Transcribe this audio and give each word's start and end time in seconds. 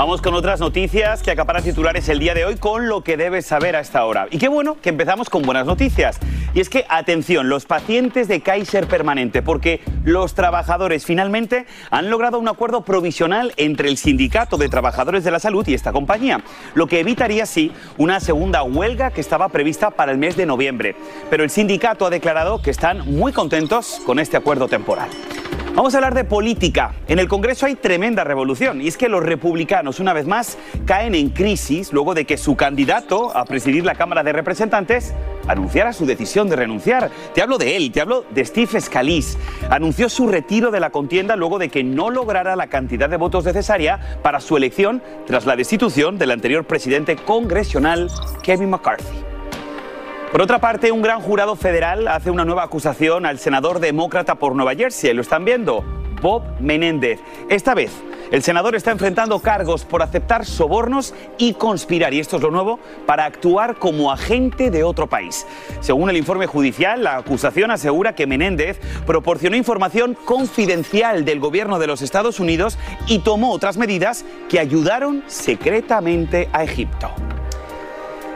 Vamos 0.00 0.22
con 0.22 0.32
otras 0.32 0.60
noticias 0.60 1.22
que 1.22 1.30
acaparan 1.30 1.62
titulares 1.62 2.08
el 2.08 2.20
día 2.20 2.32
de 2.32 2.46
hoy 2.46 2.56
con 2.56 2.88
lo 2.88 3.04
que 3.04 3.18
debes 3.18 3.44
saber 3.44 3.76
a 3.76 3.80
esta 3.80 4.02
hora. 4.06 4.28
Y 4.30 4.38
qué 4.38 4.48
bueno 4.48 4.78
que 4.80 4.88
empezamos 4.88 5.28
con 5.28 5.42
buenas 5.42 5.66
noticias. 5.66 6.18
Y 6.54 6.60
es 6.60 6.70
que, 6.70 6.86
atención, 6.88 7.50
los 7.50 7.66
pacientes 7.66 8.26
de 8.26 8.40
Kaiser 8.40 8.86
Permanente, 8.86 9.42
porque 9.42 9.82
los 10.02 10.32
trabajadores 10.32 11.04
finalmente 11.04 11.66
han 11.90 12.08
logrado 12.08 12.38
un 12.38 12.48
acuerdo 12.48 12.80
provisional 12.80 13.52
entre 13.58 13.90
el 13.90 13.98
Sindicato 13.98 14.56
de 14.56 14.70
Trabajadores 14.70 15.22
de 15.22 15.32
la 15.32 15.38
Salud 15.38 15.68
y 15.68 15.74
esta 15.74 15.92
compañía, 15.92 16.40
lo 16.72 16.86
que 16.86 17.00
evitaría, 17.00 17.44
sí, 17.44 17.70
una 17.98 18.20
segunda 18.20 18.62
huelga 18.62 19.10
que 19.10 19.20
estaba 19.20 19.50
prevista 19.50 19.90
para 19.90 20.12
el 20.12 20.16
mes 20.16 20.34
de 20.34 20.46
noviembre. 20.46 20.96
Pero 21.28 21.44
el 21.44 21.50
sindicato 21.50 22.06
ha 22.06 22.10
declarado 22.10 22.62
que 22.62 22.70
están 22.70 23.04
muy 23.18 23.34
contentos 23.34 24.00
con 24.06 24.18
este 24.18 24.38
acuerdo 24.38 24.66
temporal. 24.66 25.10
Vamos 25.74 25.94
a 25.94 25.98
hablar 25.98 26.14
de 26.14 26.24
política. 26.24 26.94
En 27.06 27.20
el 27.20 27.28
Congreso 27.28 27.64
hay 27.64 27.76
tremenda 27.76 28.24
revolución 28.24 28.80
y 28.80 28.88
es 28.88 28.96
que 28.96 29.08
los 29.08 29.22
republicanos, 29.22 30.00
una 30.00 30.12
vez 30.12 30.26
más, 30.26 30.58
caen 30.84 31.14
en 31.14 31.30
crisis 31.30 31.92
luego 31.92 32.12
de 32.12 32.24
que 32.24 32.36
su 32.36 32.56
candidato 32.56 33.34
a 33.36 33.44
presidir 33.44 33.84
la 33.84 33.94
Cámara 33.94 34.24
de 34.24 34.32
Representantes 34.32 35.14
anunciara 35.46 35.92
su 35.92 36.06
decisión 36.06 36.48
de 36.48 36.56
renunciar. 36.56 37.10
Te 37.34 37.40
hablo 37.40 37.56
de 37.56 37.76
él, 37.76 37.92
te 37.92 38.00
hablo 38.00 38.24
de 38.30 38.44
Steve 38.44 38.80
Scalise. 38.80 39.38
Anunció 39.70 40.08
su 40.08 40.26
retiro 40.26 40.70
de 40.70 40.80
la 40.80 40.90
contienda 40.90 41.36
luego 41.36 41.58
de 41.58 41.68
que 41.68 41.84
no 41.84 42.10
lograra 42.10 42.56
la 42.56 42.66
cantidad 42.66 43.08
de 43.08 43.16
votos 43.16 43.44
necesaria 43.44 44.18
para 44.22 44.40
su 44.40 44.56
elección 44.56 45.00
tras 45.26 45.46
la 45.46 45.56
destitución 45.56 46.18
del 46.18 46.32
anterior 46.32 46.64
presidente 46.64 47.16
congresional 47.16 48.10
Kevin 48.42 48.70
McCarthy. 48.70 49.29
Por 50.30 50.42
otra 50.42 50.60
parte, 50.60 50.92
un 50.92 51.02
gran 51.02 51.20
jurado 51.20 51.56
federal 51.56 52.06
hace 52.06 52.30
una 52.30 52.44
nueva 52.44 52.62
acusación 52.62 53.26
al 53.26 53.40
senador 53.40 53.80
demócrata 53.80 54.36
por 54.36 54.54
Nueva 54.54 54.76
Jersey. 54.76 55.12
¿Lo 55.12 55.22
están 55.22 55.44
viendo? 55.44 55.82
Bob 56.22 56.44
Menéndez. 56.60 57.18
Esta 57.48 57.74
vez, 57.74 57.90
el 58.30 58.44
senador 58.44 58.76
está 58.76 58.92
enfrentando 58.92 59.40
cargos 59.40 59.84
por 59.84 60.02
aceptar 60.02 60.46
sobornos 60.46 61.14
y 61.36 61.54
conspirar, 61.54 62.14
y 62.14 62.20
esto 62.20 62.36
es 62.36 62.42
lo 62.42 62.52
nuevo, 62.52 62.78
para 63.06 63.24
actuar 63.24 63.74
como 63.74 64.12
agente 64.12 64.70
de 64.70 64.84
otro 64.84 65.08
país. 65.08 65.48
Según 65.80 66.10
el 66.10 66.16
informe 66.16 66.46
judicial, 66.46 67.02
la 67.02 67.16
acusación 67.16 67.72
asegura 67.72 68.14
que 68.14 68.28
Menéndez 68.28 68.78
proporcionó 69.06 69.56
información 69.56 70.16
confidencial 70.24 71.24
del 71.24 71.40
gobierno 71.40 71.80
de 71.80 71.88
los 71.88 72.02
Estados 72.02 72.38
Unidos 72.38 72.78
y 73.08 73.18
tomó 73.18 73.50
otras 73.50 73.76
medidas 73.76 74.24
que 74.48 74.60
ayudaron 74.60 75.24
secretamente 75.26 76.48
a 76.52 76.62
Egipto. 76.62 77.10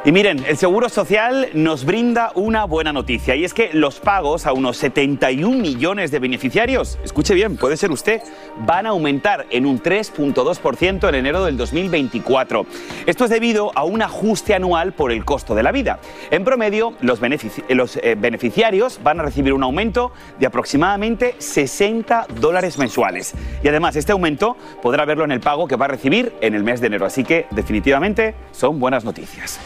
Y 0.06 0.12
miren, 0.12 0.44
el 0.47 0.59
Seguro 0.59 0.91
Social 0.91 1.48
nos 1.54 1.87
brinda 1.87 2.31
una 2.34 2.66
buena 2.66 2.92
noticia 2.92 3.37
y 3.37 3.44
es 3.47 3.54
que 3.54 3.70
los 3.72 4.00
pagos 4.00 4.44
a 4.44 4.53
unos 4.53 4.76
71 4.76 5.56
millones 5.56 6.10
de 6.10 6.19
beneficiarios, 6.19 6.98
escuche 7.03 7.32
bien, 7.32 7.56
puede 7.56 7.78
ser 7.78 7.91
usted, 7.91 8.20
van 8.66 8.84
a 8.84 8.91
aumentar 8.91 9.47
en 9.48 9.65
un 9.65 9.82
3.2% 9.82 11.09
en 11.09 11.15
enero 11.15 11.47
del 11.47 11.56
2024. 11.56 12.66
Esto 13.06 13.25
es 13.25 13.31
debido 13.31 13.72
a 13.75 13.84
un 13.84 14.03
ajuste 14.03 14.54
anual 14.54 14.92
por 14.92 15.10
el 15.10 15.25
costo 15.25 15.54
de 15.54 15.62
la 15.62 15.72
vida. 15.72 15.98
En 16.31 16.44
promedio, 16.44 16.92
los, 17.00 17.19
eh, 17.22 18.15
beneficiarios 18.19 19.00
van 19.03 19.21
a 19.21 19.22
recibir 19.22 19.54
un 19.54 19.62
aumento 19.62 20.12
de 20.38 20.44
aproximadamente 20.44 21.34
60 21.38 22.26
dólares 22.42 22.76
mensuales. 22.76 23.32
Y 23.62 23.69
además, 23.69 23.97
este 23.97 24.12
aumento 24.12 24.59
podrá 24.82 25.06
verlo 25.06 25.25
en 25.25 25.32
el 25.32 25.41
pago 25.41 25.66
que 25.66 25.76
va 25.76 25.86
a 25.86 25.88
recibir 25.88 26.34
en 26.42 26.53
el 26.53 26.62
mes 26.62 26.82
de 26.82 26.88
enero. 26.88 27.06
Así 27.06 27.25
que 27.25 27.47
definitivamente 27.53 28.34
son 28.53 28.78
buenas 28.78 29.03
noticias. 29.03 29.59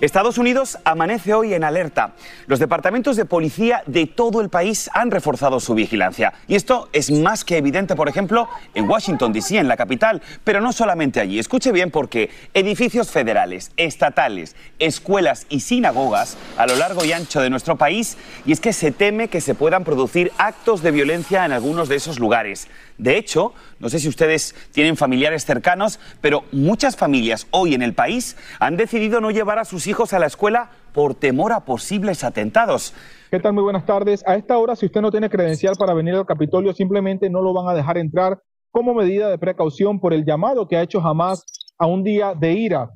Estados 0.00 0.38
Unidos 0.38 0.78
amanece 0.84 1.34
hoy 1.34 1.54
en 1.54 1.64
alerta. 1.64 2.12
Los 2.46 2.60
departamentos 2.60 3.16
de 3.16 3.24
policía 3.24 3.82
de 3.86 4.06
todo 4.06 4.40
el 4.40 4.48
país 4.48 4.88
han 4.94 5.10
reforzado 5.10 5.58
su 5.58 5.74
vigilancia. 5.74 6.32
Y 6.46 6.54
esto 6.54 6.88
es 6.92 7.10
más 7.10 7.44
que 7.44 7.56
evidente, 7.56 7.96
por 7.96 8.08
ejemplo, 8.08 8.48
en 8.74 8.88
Washington, 8.88 9.32
D.C., 9.32 9.58
en 9.58 9.66
la 9.66 9.76
capital. 9.76 10.22
Pero 10.44 10.60
no 10.60 10.72
solamente 10.72 11.20
allí. 11.20 11.38
Escuche 11.38 11.72
bien 11.72 11.90
porque 11.90 12.30
edificios 12.54 13.10
federales, 13.10 13.72
estatales, 13.76 14.54
escuelas 14.78 15.46
y 15.48 15.60
sinagogas 15.60 16.36
a 16.56 16.66
lo 16.66 16.76
largo 16.76 17.04
y 17.04 17.12
ancho 17.12 17.40
de 17.40 17.50
nuestro 17.50 17.76
país. 17.76 18.16
Y 18.46 18.52
es 18.52 18.60
que 18.60 18.72
se 18.72 18.92
teme 18.92 19.28
que 19.28 19.40
se 19.40 19.54
puedan 19.54 19.82
producir 19.82 20.30
actos 20.38 20.82
de 20.82 20.92
violencia 20.92 21.44
en 21.44 21.52
algunos 21.52 21.88
de 21.88 21.96
esos 21.96 22.20
lugares. 22.20 22.68
De 22.98 23.16
hecho, 23.16 23.54
no 23.78 23.88
sé 23.88 24.00
si 24.00 24.08
ustedes 24.08 24.54
tienen 24.72 24.96
familiares 24.96 25.44
cercanos, 25.44 26.00
pero 26.20 26.42
muchas 26.50 26.96
familias 26.96 27.46
hoy 27.52 27.74
en 27.74 27.82
el 27.82 27.94
país 27.94 28.36
han 28.58 28.76
decidido 28.76 29.20
no 29.20 29.30
llevar 29.30 29.60
a 29.60 29.64
sus 29.64 29.86
hijos 29.86 30.12
a 30.12 30.18
la 30.18 30.26
escuela 30.26 30.70
por 30.92 31.14
temor 31.14 31.52
a 31.52 31.64
posibles 31.64 32.24
atentados. 32.24 32.92
¿Qué 33.30 33.38
tal? 33.38 33.52
Muy 33.52 33.62
buenas 33.62 33.86
tardes. 33.86 34.26
A 34.26 34.34
esta 34.34 34.58
hora, 34.58 34.74
si 34.74 34.86
usted 34.86 35.00
no 35.00 35.12
tiene 35.12 35.30
credencial 35.30 35.74
para 35.78 35.94
venir 35.94 36.14
al 36.14 36.26
Capitolio, 36.26 36.72
simplemente 36.72 37.30
no 37.30 37.40
lo 37.40 37.52
van 37.52 37.68
a 37.68 37.74
dejar 37.74 37.98
entrar 37.98 38.42
como 38.72 38.94
medida 38.94 39.30
de 39.30 39.38
precaución 39.38 40.00
por 40.00 40.12
el 40.12 40.24
llamado 40.24 40.66
que 40.66 40.76
ha 40.76 40.82
hecho 40.82 41.00
Hamas 41.00 41.44
a 41.78 41.86
un 41.86 42.02
día 42.02 42.34
de 42.34 42.52
ira. 42.52 42.90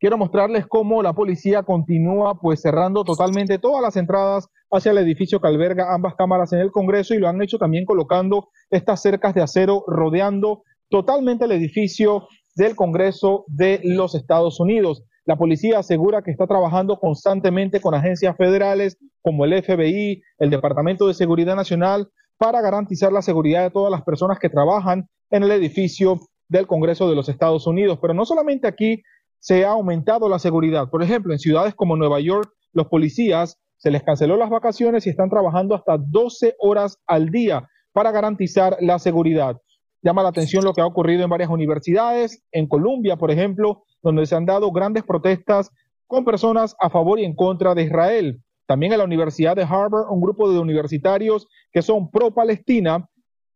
Quiero 0.00 0.18
mostrarles 0.18 0.66
cómo 0.66 1.02
la 1.02 1.12
policía 1.12 1.62
continúa 1.62 2.40
pues 2.40 2.60
cerrando 2.60 3.04
totalmente 3.04 3.58
todas 3.58 3.82
las 3.82 3.96
entradas 3.96 4.48
hacia 4.70 4.92
el 4.92 4.98
edificio 4.98 5.40
que 5.40 5.48
alberga 5.48 5.94
ambas 5.94 6.14
cámaras 6.14 6.52
en 6.52 6.60
el 6.60 6.70
Congreso 6.70 7.14
y 7.14 7.18
lo 7.18 7.28
han 7.28 7.40
hecho 7.42 7.58
también 7.58 7.84
colocando 7.84 8.48
estas 8.70 9.02
cercas 9.02 9.34
de 9.34 9.42
acero 9.42 9.84
rodeando 9.86 10.62
totalmente 10.88 11.44
el 11.44 11.52
edificio 11.52 12.28
del 12.54 12.74
Congreso 12.74 13.44
de 13.46 13.80
los 13.84 14.14
Estados 14.14 14.60
Unidos. 14.60 15.04
La 15.24 15.36
policía 15.36 15.78
asegura 15.78 16.22
que 16.22 16.30
está 16.30 16.46
trabajando 16.46 16.98
constantemente 16.98 17.80
con 17.80 17.94
agencias 17.94 18.36
federales 18.36 18.98
como 19.22 19.44
el 19.44 19.62
FBI, 19.62 20.22
el 20.38 20.50
Departamento 20.50 21.06
de 21.06 21.14
Seguridad 21.14 21.54
Nacional, 21.54 22.08
para 22.38 22.60
garantizar 22.60 23.12
la 23.12 23.22
seguridad 23.22 23.64
de 23.64 23.70
todas 23.70 23.90
las 23.90 24.02
personas 24.02 24.38
que 24.38 24.48
trabajan 24.48 25.08
en 25.30 25.42
el 25.42 25.50
edificio 25.50 26.20
del 26.48 26.66
Congreso 26.66 27.08
de 27.08 27.16
los 27.16 27.28
Estados 27.28 27.66
Unidos. 27.66 27.98
Pero 28.00 28.14
no 28.14 28.24
solamente 28.24 28.66
aquí 28.66 29.02
se 29.38 29.64
ha 29.64 29.70
aumentado 29.70 30.28
la 30.28 30.38
seguridad. 30.38 30.88
Por 30.88 31.02
ejemplo, 31.02 31.32
en 31.32 31.38
ciudades 31.38 31.74
como 31.74 31.96
Nueva 31.96 32.20
York, 32.20 32.50
los 32.72 32.86
policías 32.86 33.58
se 33.78 33.90
les 33.90 34.02
canceló 34.02 34.36
las 34.36 34.50
vacaciones 34.50 35.06
y 35.06 35.10
están 35.10 35.30
trabajando 35.30 35.74
hasta 35.74 35.96
12 35.96 36.56
horas 36.58 36.98
al 37.06 37.30
día 37.30 37.68
para 37.92 38.10
garantizar 38.10 38.76
la 38.80 38.98
seguridad. 38.98 39.56
Llama 40.02 40.22
la 40.22 40.28
atención 40.28 40.64
lo 40.64 40.72
que 40.72 40.80
ha 40.80 40.86
ocurrido 40.86 41.24
en 41.24 41.30
varias 41.30 41.50
universidades, 41.50 42.44
en 42.52 42.68
Colombia, 42.68 43.16
por 43.16 43.30
ejemplo, 43.30 43.84
donde 44.02 44.26
se 44.26 44.36
han 44.36 44.46
dado 44.46 44.70
grandes 44.70 45.02
protestas 45.02 45.70
con 46.06 46.24
personas 46.24 46.76
a 46.80 46.90
favor 46.90 47.18
y 47.18 47.24
en 47.24 47.34
contra 47.34 47.74
de 47.74 47.82
Israel. 47.84 48.42
También 48.66 48.92
en 48.92 48.98
la 48.98 49.04
Universidad 49.04 49.56
de 49.56 49.62
Harvard, 49.62 50.10
un 50.10 50.20
grupo 50.20 50.50
de 50.50 50.58
universitarios 50.58 51.48
que 51.72 51.82
son 51.82 52.10
pro-Palestina 52.10 53.08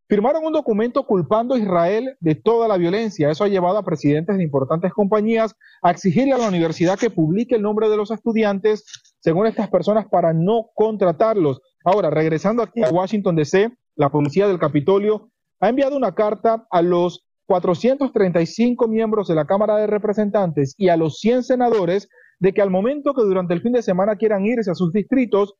firmaron 0.09 0.45
un 0.45 0.53
documento 0.53 1.05
culpando 1.05 1.55
a 1.55 1.59
Israel 1.59 2.17
de 2.19 2.35
toda 2.35 2.67
la 2.67 2.77
violencia. 2.77 3.29
Eso 3.29 3.43
ha 3.43 3.47
llevado 3.47 3.77
a 3.77 3.83
presidentes 3.83 4.37
de 4.37 4.43
importantes 4.43 4.91
compañías 4.93 5.55
a 5.81 5.91
exigirle 5.91 6.33
a 6.33 6.37
la 6.37 6.49
universidad 6.49 6.99
que 6.99 7.09
publique 7.09 7.55
el 7.55 7.61
nombre 7.61 7.89
de 7.89 7.97
los 7.97 8.11
estudiantes 8.11 8.85
según 9.23 9.47
estas 9.47 9.69
personas 9.69 10.05
para 10.09 10.33
no 10.33 10.69
contratarlos. 10.75 11.61
Ahora, 11.85 12.09
regresando 12.09 12.61
aquí 12.61 12.83
a 12.83 12.89
Washington 12.89 13.37
DC, 13.37 13.71
la 13.95 14.09
policía 14.09 14.47
del 14.47 14.59
Capitolio 14.59 15.29
ha 15.61 15.69
enviado 15.69 15.95
una 15.95 16.13
carta 16.13 16.67
a 16.69 16.81
los 16.81 17.25
435 17.45 18.87
miembros 18.89 19.29
de 19.29 19.35
la 19.35 19.45
Cámara 19.45 19.77
de 19.77 19.87
Representantes 19.87 20.75
y 20.77 20.89
a 20.89 20.97
los 20.97 21.19
100 21.19 21.43
senadores 21.43 22.09
de 22.39 22.53
que 22.53 22.61
al 22.61 22.69
momento 22.69 23.13
que 23.13 23.21
durante 23.21 23.53
el 23.53 23.61
fin 23.61 23.71
de 23.71 23.81
semana 23.81 24.17
quieran 24.17 24.45
irse 24.45 24.69
a 24.69 24.75
sus 24.75 24.91
distritos, 24.91 25.53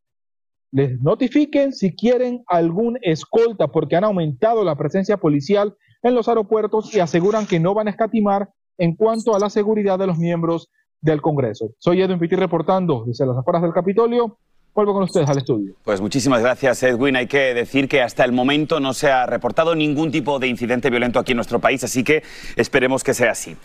les 0.72 1.00
notifiquen 1.00 1.72
si 1.72 1.96
quieren 1.96 2.44
algún 2.48 2.98
escolta 3.02 3.70
porque 3.70 3.96
han 3.96 4.04
aumentado 4.04 4.66
la 4.66 4.76
presencia 4.76 5.18
policial 5.18 5.74
en 6.02 6.16
los 6.16 6.28
aeropuertos 6.28 6.94
y 6.94 7.00
aseguran 7.00 7.46
que 7.46 7.62
no 7.62 7.74
van 7.74 7.88
a 7.88 7.92
escatimar 7.92 8.50
en 8.78 8.96
cuanto 8.96 9.36
a 9.36 9.40
la 9.40 9.50
seguridad 9.50 10.00
de 10.00 10.08
los 10.08 10.18
miembros 10.18 10.70
del 11.04 11.22
Congreso. 11.22 11.72
Soy 11.78 12.02
Edwin 12.02 12.18
Pitti 12.18 12.36
reportando 12.36 13.04
desde 13.06 13.26
las 13.26 13.38
afueras 13.38 13.62
del 13.62 13.74
Capitolio. 13.74 14.38
Vuelvo 14.74 14.94
con 14.94 15.04
ustedes 15.04 15.30
al 15.30 15.38
estudio. 15.38 15.76
Pues 15.84 16.02
muchísimas 16.02 16.42
gracias, 16.42 16.82
Edwin. 16.82 17.16
Hay 17.16 17.28
que 17.28 17.54
decir 17.54 17.88
que 17.88 18.02
hasta 18.02 18.26
el 18.26 18.32
momento 18.32 18.80
no 18.80 18.94
se 18.94 19.12
ha 19.12 19.28
reportado 19.28 19.76
ningún 19.76 20.10
tipo 20.10 20.40
de 20.40 20.48
incidente 20.48 20.90
violento 20.90 21.20
aquí 21.20 21.34
en 21.34 21.36
nuestro 21.36 21.60
país, 21.60 21.84
así 21.84 22.04
que 22.04 22.24
esperemos 22.56 23.04
que 23.04 23.14
sea 23.14 23.32
así. 23.32 23.56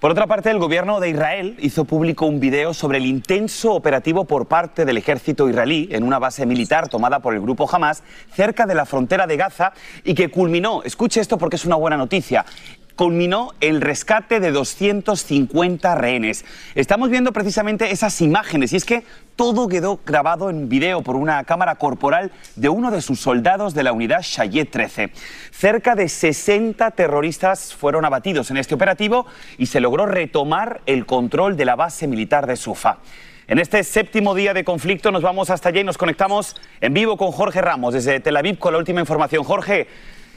Por 0.00 0.10
otra 0.10 0.26
parte, 0.26 0.50
el 0.50 0.58
gobierno 0.58 0.98
de 0.98 1.10
Israel 1.10 1.56
hizo 1.60 1.84
público 1.84 2.26
un 2.26 2.40
video 2.40 2.74
sobre 2.74 2.98
el 2.98 3.06
intenso 3.06 3.74
operativo 3.74 4.24
por 4.24 4.46
parte 4.46 4.84
del 4.84 4.96
ejército 4.96 5.48
israelí 5.48 5.88
en 5.92 6.02
una 6.02 6.18
base 6.18 6.44
militar 6.46 6.88
tomada 6.88 7.20
por 7.20 7.34
el 7.34 7.40
grupo 7.40 7.68
Hamas 7.70 8.02
cerca 8.32 8.66
de 8.66 8.74
la 8.74 8.86
frontera 8.86 9.26
de 9.26 9.36
Gaza 9.36 9.72
y 10.02 10.14
que 10.14 10.30
culminó, 10.30 10.82
escuche 10.82 11.20
esto 11.20 11.38
porque 11.38 11.56
es 11.56 11.64
una 11.64 11.76
buena 11.76 11.96
noticia, 11.96 12.44
culminó 12.96 13.52
el 13.60 13.80
rescate 13.82 14.40
de 14.40 14.50
250 14.50 15.94
rehenes. 15.94 16.44
Estamos 16.74 17.10
viendo 17.10 17.32
precisamente 17.32 17.92
esas 17.92 18.20
imágenes 18.22 18.72
y 18.72 18.76
es 18.76 18.84
que 18.84 19.04
todo 19.36 19.68
quedó 19.68 20.00
grabado 20.04 20.48
en 20.48 20.70
video 20.70 21.02
por 21.02 21.14
una 21.14 21.44
cámara 21.44 21.74
corporal 21.74 22.32
de 22.56 22.70
uno 22.70 22.90
de 22.90 23.02
sus 23.02 23.20
soldados 23.20 23.74
de 23.74 23.82
la 23.82 23.92
unidad 23.92 24.22
Shayet 24.22 24.70
13. 24.70 25.10
Cerca 25.50 25.94
de 25.94 26.08
60 26.08 26.90
terroristas 26.92 27.74
fueron 27.74 28.06
abatidos 28.06 28.50
en 28.50 28.56
este 28.56 28.74
operativo 28.74 29.26
y 29.58 29.66
se 29.66 29.80
logró 29.80 30.06
retomar 30.06 30.80
el 30.86 31.04
control 31.04 31.56
de 31.56 31.66
la 31.66 31.76
base 31.76 32.06
militar 32.06 32.46
de 32.46 32.56
Sufa. 32.56 32.98
En 33.46 33.58
este 33.58 33.84
séptimo 33.84 34.34
día 34.34 34.54
de 34.54 34.64
conflicto 34.64 35.12
nos 35.12 35.22
vamos 35.22 35.50
hasta 35.50 35.68
allá 35.68 35.82
y 35.82 35.84
nos 35.84 35.98
conectamos 35.98 36.56
en 36.80 36.94
vivo 36.94 37.16
con 37.16 37.30
Jorge 37.30 37.60
Ramos 37.60 37.94
desde 37.94 38.18
Tel 38.20 38.36
Aviv 38.38 38.58
con 38.58 38.72
la 38.72 38.78
última 38.78 39.00
información. 39.00 39.44
Jorge, 39.44 39.86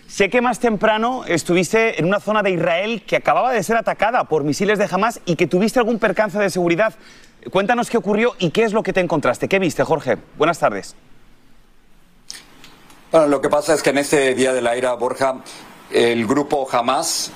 Sé 0.10 0.28
que 0.32 0.42
más 0.42 0.58
temprano 0.58 1.24
estuviste 1.28 2.00
en 2.00 2.06
una 2.06 2.20
zona 2.20 2.42
de 2.42 2.50
Israel 2.50 3.04
que 3.06 3.16
acababa 3.16 3.54
de 3.54 3.62
ser 3.62 3.78
atacada 3.78 4.24
por 4.24 4.44
misiles 4.44 4.80
de 4.80 4.88
Hamas 4.90 5.22
y 5.26 5.36
que 5.36 5.46
tuviste 5.46 5.78
algún 5.78 6.00
percance 6.00 6.40
de 6.40 6.50
seguridad. 6.50 6.96
Cuéntanos 7.52 7.92
qué 7.92 7.98
ocurrió 7.98 8.34
y 8.40 8.50
qué 8.50 8.64
es 8.64 8.74
lo 8.74 8.82
que 8.82 8.92
te 8.92 9.02
encontraste. 9.02 9.48
¿Qué 9.48 9.60
viste, 9.60 9.84
Jorge? 9.84 10.18
Buenas 10.36 10.58
tardes. 10.58 10.96
Bueno, 13.12 13.28
lo 13.28 13.40
que 13.40 13.50
pasa 13.50 13.76
es 13.76 13.84
que 13.84 13.92
en 13.92 14.00
este 14.00 14.34
día 14.34 14.52
de 14.52 14.64
la 14.64 14.76
ira, 14.76 14.96
Borja, 14.96 15.44
el 15.92 16.26
grupo 16.26 16.68
Hamas 16.72 17.32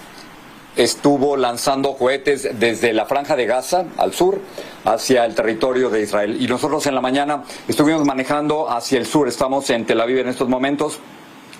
estuvo 0.75 1.37
lanzando 1.37 1.95
cohetes 1.95 2.59
desde 2.59 2.91
la 2.91 3.05
franja 3.05 3.35
de 3.35 3.45
Gaza 3.45 3.85
al 3.97 4.13
sur 4.13 4.41
hacia 4.83 5.25
el 5.25 5.35
territorio 5.35 5.91
de 5.91 6.01
Israel. 6.01 6.41
Y 6.41 6.47
nosotros 6.47 6.87
en 6.87 6.95
la 6.95 7.01
mañana 7.01 7.43
estuvimos 7.67 8.03
manejando 8.03 8.67
hacia 8.71 8.97
el 8.97 9.05
sur. 9.05 9.27
Estamos 9.27 9.69
en 9.69 9.85
Tel 9.85 10.01
Aviv 10.01 10.17
en 10.17 10.29
estos 10.29 10.49
momentos 10.49 10.99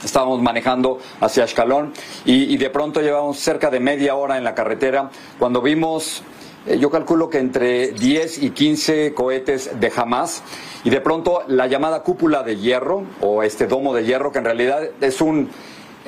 estábamos 0.04 0.42
manejando 0.42 1.00
hacia 1.20 1.44
Ashkelon 1.44 1.94
y, 2.26 2.58
de 2.58 2.70
pronto 2.70 3.02
llevamos 3.02 3.40
cerca 3.40 3.70
de 3.70 3.80
media 3.80 4.16
hora 4.16 4.38
en 4.38 4.44
la 4.44 4.56
carretera. 4.56 5.10
Cuando 5.40 5.62
vimos 5.62 6.24
eh, 6.66 6.78
yo 6.80 6.90
calculo 6.90 7.30
que 7.30 7.40
entre 7.40 7.92
10 7.92 8.44
y 8.44 8.50
15 8.52 9.14
cohetes 9.14 9.80
de 9.80 9.92
Hamas 9.96 10.44
y 10.84 10.90
de 10.90 11.02
pronto 11.02 11.44
la 11.48 11.68
llamada 11.68 12.04
cúpula 12.04 12.44
de 12.44 12.58
hierro 12.58 13.04
o 13.22 13.44
este 13.44 13.68
domo 13.68 13.94
de 13.94 14.06
hierro 14.06 14.32
que 14.32 14.40
en 14.40 14.46
realidad 14.46 14.82
es 15.02 15.20
un 15.20 15.50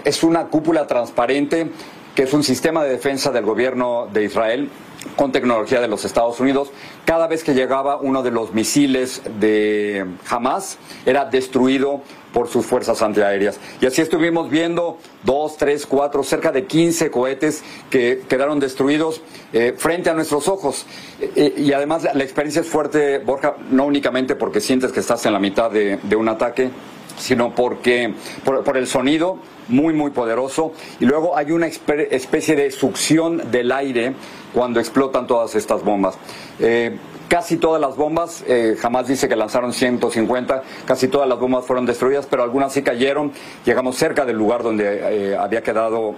es 0.06 0.24
una 0.24 0.48
cúpula 0.48 0.88
transparente 0.88 1.72
que 2.16 2.24
es 2.24 2.34
un 2.34 2.44
sistema 2.44 2.84
de 2.84 2.92
defensa 2.92 3.32
del 3.32 3.44
gobierno 3.44 4.08
de 4.14 4.24
Israel 4.24 4.70
con 5.16 5.32
tecnología 5.32 5.82
de 5.82 5.88
los 5.88 6.06
Estados 6.06 6.40
Unidos. 6.40 6.72
Cada 7.06 7.28
vez 7.28 7.44
que 7.44 7.54
llegaba 7.54 7.98
uno 7.98 8.24
de 8.24 8.32
los 8.32 8.54
misiles 8.54 9.22
de 9.40 10.06
Hamas, 10.30 10.78
era 11.06 11.26
destruido 11.26 12.02
por 12.36 12.50
sus 12.50 12.66
fuerzas 12.66 13.02
antiaéreas. 13.02 13.62
Y 13.80 13.86
así 13.86 14.02
estuvimos 14.02 14.50
viendo 14.50 14.98
dos, 15.24 15.56
tres, 15.56 15.86
cuatro, 15.86 16.22
cerca 16.22 16.52
de 16.52 16.66
15 16.66 17.10
cohetes 17.10 17.64
que 17.90 18.24
quedaron 18.28 18.60
destruidos 18.60 19.22
eh, 19.54 19.74
frente 19.78 20.10
a 20.10 20.14
nuestros 20.14 20.50
ojos. 20.50 20.86
Eh, 21.22 21.32
eh, 21.38 21.54
y 21.56 21.72
además 21.72 22.04
la, 22.04 22.24
experiencia 22.24 22.62
es 22.62 22.68
fuerte, 22.68 23.20
Borja, 23.20 23.56
no 23.72 23.86
únicamente 23.86 24.36
porque 24.36 24.60
sientes 24.60 24.92
que 24.92 25.00
estás 25.00 25.26
en 25.26 25.32
la 25.32 25.40
mitad 25.40 25.72
de, 25.72 25.98
un 26.18 26.28
ataque, 26.28 26.72
sino 27.18 27.56
porque 27.56 28.14
por, 28.44 28.78
el 28.78 28.88
sonido 28.88 29.38
muy 29.68 29.94
muy 29.94 30.12
poderoso 30.12 30.74
y 31.00 31.06
luego 31.06 31.38
hay 31.38 31.52
una 31.52 31.68
especie 31.68 32.56
de 32.56 32.72
succión 32.72 33.52
del 33.52 33.72
aire 33.72 34.14
cuando 34.54 34.80
explotan 34.80 35.28
todas 35.28 35.56
estas 35.56 35.84
bombas. 35.84 36.18
Casi 37.28 37.58
todas 37.58 37.82
las 37.82 37.96
bombas, 37.96 38.44
eh, 38.48 38.76
jamás 38.80 39.08
dice 39.08 39.28
que 39.28 39.36
lanzaron 39.36 39.74
150, 39.74 40.62
casi 40.86 41.08
todas 41.08 41.28
las 41.28 41.40
bombas 41.40 41.66
fueron 41.66 41.86
destruidas, 41.86 42.28
pero 42.28 42.44
algunas 42.44 42.72
sí 42.72 42.84
cayeron. 42.84 43.32
Llegamos 43.66 43.96
cerca 43.96 44.26
del 44.26 44.38
lugar 44.38 44.62
donde 44.62 45.32
eh, 45.32 45.36
había 45.36 45.64
quedado 45.64 46.14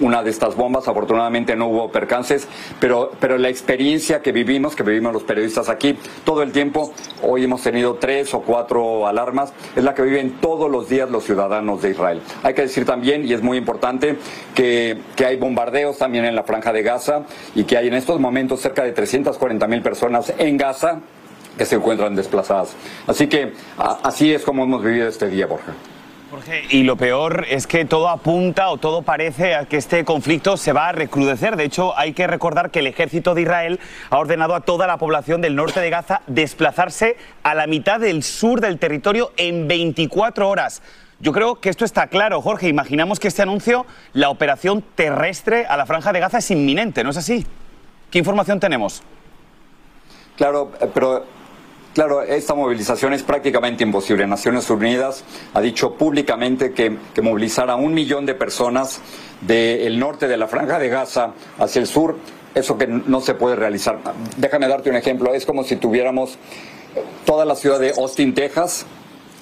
una 0.00 0.22
de 0.22 0.30
estas 0.30 0.56
bombas. 0.56 0.88
Afortunadamente 0.88 1.56
no 1.56 1.68
hubo 1.68 1.90
percances, 1.90 2.48
pero, 2.78 3.12
pero 3.20 3.38
la 3.38 3.48
experiencia 3.48 4.22
que 4.22 4.32
vivimos, 4.32 4.76
que 4.76 4.82
vivimos 4.82 5.12
los 5.12 5.22
periodistas 5.22 5.68
aquí 5.68 5.98
todo 6.24 6.42
el 6.42 6.52
tiempo, 6.52 6.92
hoy 7.22 7.44
hemos 7.44 7.62
tenido 7.62 7.94
tres 7.94 8.34
o 8.34 8.40
cuatro 8.40 9.06
alarmas, 9.06 9.52
es 9.76 9.84
la 9.84 9.94
que 9.94 10.02
viven 10.02 10.38
todos 10.40 10.70
los 10.70 10.88
días 10.88 11.10
los 11.10 11.24
ciudadanos 11.24 11.82
de 11.82 11.90
Israel. 11.90 12.20
Hay 12.42 12.54
que 12.54 12.62
decir 12.62 12.84
también, 12.84 13.26
y 13.26 13.32
es 13.32 13.42
muy 13.42 13.58
importante, 13.58 14.16
que, 14.54 14.98
que 15.16 15.26
hay 15.26 15.36
bombardeos 15.36 15.98
también 15.98 16.24
en 16.24 16.34
la 16.34 16.42
franja 16.44 16.72
de 16.72 16.82
Gaza 16.82 17.22
y 17.54 17.64
que 17.64 17.76
hay 17.76 17.88
en 17.88 17.94
estos 17.94 18.20
momentos 18.20 18.60
cerca 18.60 18.82
de 18.84 18.92
340 18.92 19.66
mil 19.66 19.82
personas 19.82 20.32
en 20.38 20.56
Gaza 20.56 21.00
que 21.56 21.66
se 21.66 21.76
encuentran 21.76 22.14
desplazadas. 22.14 22.74
Así 23.06 23.26
que 23.26 23.52
así 23.76 24.32
es 24.32 24.44
como 24.44 24.64
hemos 24.64 24.82
vivido 24.82 25.08
este 25.08 25.28
día, 25.28 25.46
Borja. 25.46 25.74
Jorge, 26.30 26.64
y 26.70 26.84
lo 26.84 26.94
peor 26.94 27.44
es 27.48 27.66
que 27.66 27.84
todo 27.84 28.08
apunta 28.08 28.68
o 28.68 28.76
todo 28.76 29.02
parece 29.02 29.56
a 29.56 29.64
que 29.64 29.76
este 29.76 30.04
conflicto 30.04 30.56
se 30.56 30.72
va 30.72 30.88
a 30.88 30.92
recrudecer. 30.92 31.56
De 31.56 31.64
hecho, 31.64 31.98
hay 31.98 32.12
que 32.12 32.28
recordar 32.28 32.70
que 32.70 32.78
el 32.78 32.86
ejército 32.86 33.34
de 33.34 33.42
Israel 33.42 33.80
ha 34.10 34.18
ordenado 34.18 34.54
a 34.54 34.60
toda 34.60 34.86
la 34.86 34.96
población 34.96 35.40
del 35.40 35.56
norte 35.56 35.80
de 35.80 35.90
Gaza 35.90 36.22
desplazarse 36.28 37.16
a 37.42 37.56
la 37.56 37.66
mitad 37.66 37.98
del 37.98 38.22
sur 38.22 38.60
del 38.60 38.78
territorio 38.78 39.32
en 39.36 39.66
24 39.66 40.48
horas. 40.48 40.82
Yo 41.18 41.32
creo 41.32 41.60
que 41.60 41.68
esto 41.68 41.84
está 41.84 42.06
claro, 42.06 42.40
Jorge. 42.40 42.68
Imaginamos 42.68 43.18
que 43.18 43.26
este 43.26 43.42
anuncio, 43.42 43.84
la 44.12 44.30
operación 44.30 44.84
terrestre 44.94 45.66
a 45.66 45.76
la 45.76 45.84
franja 45.84 46.12
de 46.12 46.20
Gaza 46.20 46.38
es 46.38 46.50
inminente, 46.52 47.02
¿no 47.02 47.10
es 47.10 47.16
así? 47.16 47.44
¿Qué 48.10 48.18
información 48.20 48.60
tenemos? 48.60 49.02
Claro, 50.36 50.70
pero 50.94 51.26
Claro, 51.94 52.22
esta 52.22 52.54
movilización 52.54 53.14
es 53.14 53.24
prácticamente 53.24 53.82
imposible. 53.82 54.24
Naciones 54.26 54.70
Unidas 54.70 55.24
ha 55.54 55.60
dicho 55.60 55.94
públicamente 55.94 56.72
que, 56.72 56.96
que 57.12 57.20
movilizar 57.20 57.68
a 57.68 57.74
un 57.74 57.94
millón 57.94 58.26
de 58.26 58.34
personas 58.34 59.00
del 59.40 59.98
norte 59.98 60.28
de 60.28 60.36
la 60.36 60.46
franja 60.46 60.78
de 60.78 60.88
Gaza 60.88 61.32
hacia 61.58 61.80
el 61.80 61.88
sur, 61.88 62.16
eso 62.54 62.78
que 62.78 62.86
no 62.86 63.20
se 63.20 63.34
puede 63.34 63.56
realizar. 63.56 63.98
Déjame 64.36 64.68
darte 64.68 64.88
un 64.88 64.96
ejemplo. 64.96 65.34
Es 65.34 65.44
como 65.44 65.64
si 65.64 65.76
tuviéramos 65.76 66.38
toda 67.24 67.44
la 67.44 67.56
ciudad 67.56 67.80
de 67.80 67.90
Austin, 67.90 68.34
Texas, 68.34 68.86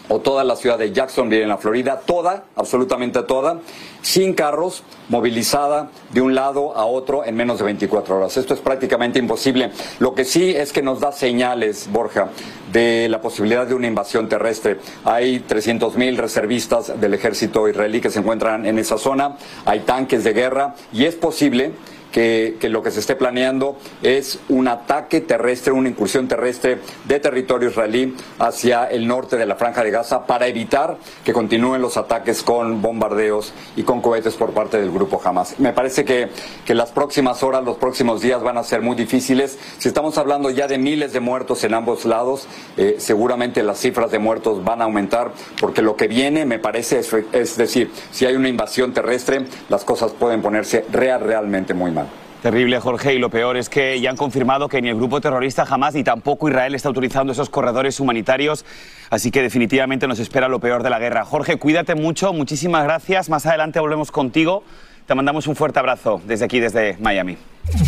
o 0.08 0.20
toda 0.20 0.44
la 0.44 0.56
ciudad 0.56 0.78
de 0.78 0.92
Jacksonville 0.92 1.42
en 1.42 1.48
la 1.48 1.58
Florida, 1.58 2.00
toda, 2.04 2.44
absolutamente 2.56 3.22
toda, 3.22 3.60
sin 4.02 4.34
carros, 4.34 4.82
movilizada 5.08 5.90
de 6.12 6.20
un 6.20 6.34
lado 6.34 6.76
a 6.76 6.86
otro 6.86 7.24
en 7.24 7.36
menos 7.36 7.58
de 7.58 7.64
24 7.64 8.16
horas. 8.16 8.36
Esto 8.36 8.54
es 8.54 8.60
prácticamente 8.60 9.18
imposible. 9.18 9.70
Lo 9.98 10.14
que 10.14 10.24
sí 10.24 10.50
es 10.50 10.72
que 10.72 10.82
nos 10.82 11.00
da 11.00 11.12
señales, 11.12 11.88
Borja, 11.90 12.28
de 12.72 13.08
la 13.08 13.20
posibilidad 13.20 13.66
de 13.66 13.74
una 13.74 13.86
invasión 13.86 14.28
terrestre. 14.28 14.78
Hay 15.04 15.44
300.000 15.48 16.16
reservistas 16.16 17.00
del 17.00 17.14
ejército 17.14 17.68
israelí 17.68 18.00
que 18.00 18.10
se 18.10 18.20
encuentran 18.20 18.66
en 18.66 18.78
esa 18.78 18.98
zona, 18.98 19.36
hay 19.64 19.80
tanques 19.80 20.24
de 20.24 20.32
guerra 20.32 20.74
y 20.92 21.04
es 21.04 21.14
posible 21.14 21.72
que, 22.12 22.56
lo 22.62 22.82
que 22.82 22.90
se 22.90 23.00
esté 23.00 23.16
planeando 23.16 23.76
es 24.02 24.38
un 24.48 24.68
ataque 24.68 25.20
terrestre, 25.20 25.72
una 25.72 25.88
incursión 25.88 26.28
terrestre 26.28 26.78
de 27.04 27.20
territorio 27.20 27.70
israelí 27.70 28.14
hacia 28.38 28.86
el 28.86 29.06
norte 29.06 29.36
de 29.36 29.46
la 29.46 29.56
franja 29.56 29.82
de 29.82 29.90
Gaza 29.90 30.26
para 30.26 30.46
evitar 30.46 30.98
que 31.24 31.32
continúen 31.32 31.82
los 31.82 31.96
ataques 31.96 32.42
con 32.42 32.82
bombardeos 32.82 33.52
y 33.76 33.82
con 33.82 34.00
cohetes 34.00 34.34
por 34.34 34.52
parte 34.52 34.80
del 34.80 34.90
grupo 34.90 35.20
Hamas. 35.22 35.58
Me 35.58 35.72
parece 35.72 36.04
que, 36.04 36.28
que 36.64 36.74
las 36.74 36.90
próximas 36.90 37.42
horas, 37.42 37.64
los 37.64 37.76
próximos 37.76 38.20
días 38.20 38.42
van 38.42 38.58
a 38.58 38.64
ser 38.64 38.82
muy 38.82 38.96
difíciles. 38.96 39.58
Si 39.78 39.88
estamos 39.88 40.18
hablando 40.18 40.50
ya 40.50 40.66
de 40.66 40.78
miles 40.78 41.12
de 41.12 41.20
muertos 41.20 41.64
en 41.64 41.74
ambos 41.74 42.04
lados, 42.04 42.46
eh, 42.76 42.96
seguramente 42.98 43.62
las 43.62 43.78
cifras 43.78 44.10
de 44.10 44.18
muertos 44.18 44.64
van 44.64 44.80
a 44.80 44.84
aumentar 44.84 45.32
porque 45.60 45.82
lo 45.82 45.96
que 45.96 46.08
viene, 46.08 46.44
me 46.44 46.58
parece, 46.58 47.00
es, 47.00 47.14
es 47.32 47.56
decir, 47.56 47.90
si 48.10 48.26
hay 48.26 48.36
una 48.36 48.48
invasión 48.48 48.92
terrestre, 48.92 49.44
las 49.68 49.84
cosas 49.84 50.12
pueden 50.12 50.42
ponerse 50.42 50.84
real, 50.90 51.20
realmente 51.20 51.74
muy 51.74 51.90
mal. 51.90 51.97
Terrible, 52.42 52.78
Jorge, 52.78 53.14
y 53.14 53.18
lo 53.18 53.30
peor 53.30 53.56
es 53.56 53.68
que 53.68 54.00
ya 54.00 54.10
han 54.10 54.16
confirmado 54.16 54.68
que 54.68 54.80
ni 54.80 54.88
el 54.88 54.94
grupo 54.94 55.20
terrorista 55.20 55.66
jamás 55.66 55.94
ni 55.94 56.04
tampoco 56.04 56.48
Israel 56.48 56.74
está 56.76 56.88
utilizando 56.88 57.32
esos 57.32 57.50
corredores 57.50 57.98
humanitarios, 57.98 58.64
así 59.10 59.32
que 59.32 59.42
definitivamente 59.42 60.06
nos 60.06 60.20
espera 60.20 60.46
lo 60.46 60.60
peor 60.60 60.84
de 60.84 60.90
la 60.90 61.00
guerra. 61.00 61.24
Jorge, 61.24 61.56
cuídate 61.56 61.96
mucho, 61.96 62.32
muchísimas 62.32 62.84
gracias, 62.84 63.28
más 63.28 63.44
adelante 63.44 63.80
volvemos 63.80 64.12
contigo, 64.12 64.62
te 65.06 65.16
mandamos 65.16 65.48
un 65.48 65.56
fuerte 65.56 65.80
abrazo 65.80 66.20
desde 66.26 66.44
aquí, 66.44 66.60
desde 66.60 66.96
Miami. 67.00 67.36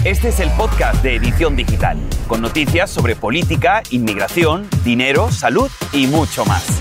Este 0.04 0.28
es 0.28 0.40
el 0.40 0.50
podcast 0.50 1.00
de 1.04 1.14
Edición 1.14 1.54
Digital, 1.54 1.96
con 2.26 2.42
noticias 2.42 2.90
sobre 2.90 3.14
política, 3.14 3.82
inmigración, 3.90 4.68
dinero, 4.84 5.30
salud 5.30 5.70
y 5.92 6.08
mucho 6.08 6.44
más. 6.44 6.80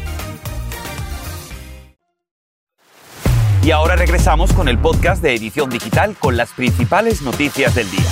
Y 3.63 3.69
ahora 3.69 3.95
regresamos 3.95 4.53
con 4.53 4.67
el 4.67 4.79
podcast 4.79 5.21
de 5.21 5.35
Edición 5.35 5.69
Digital 5.69 6.15
con 6.17 6.35
las 6.35 6.51
principales 6.51 7.21
noticias 7.21 7.75
del 7.75 7.91
día. 7.91 8.09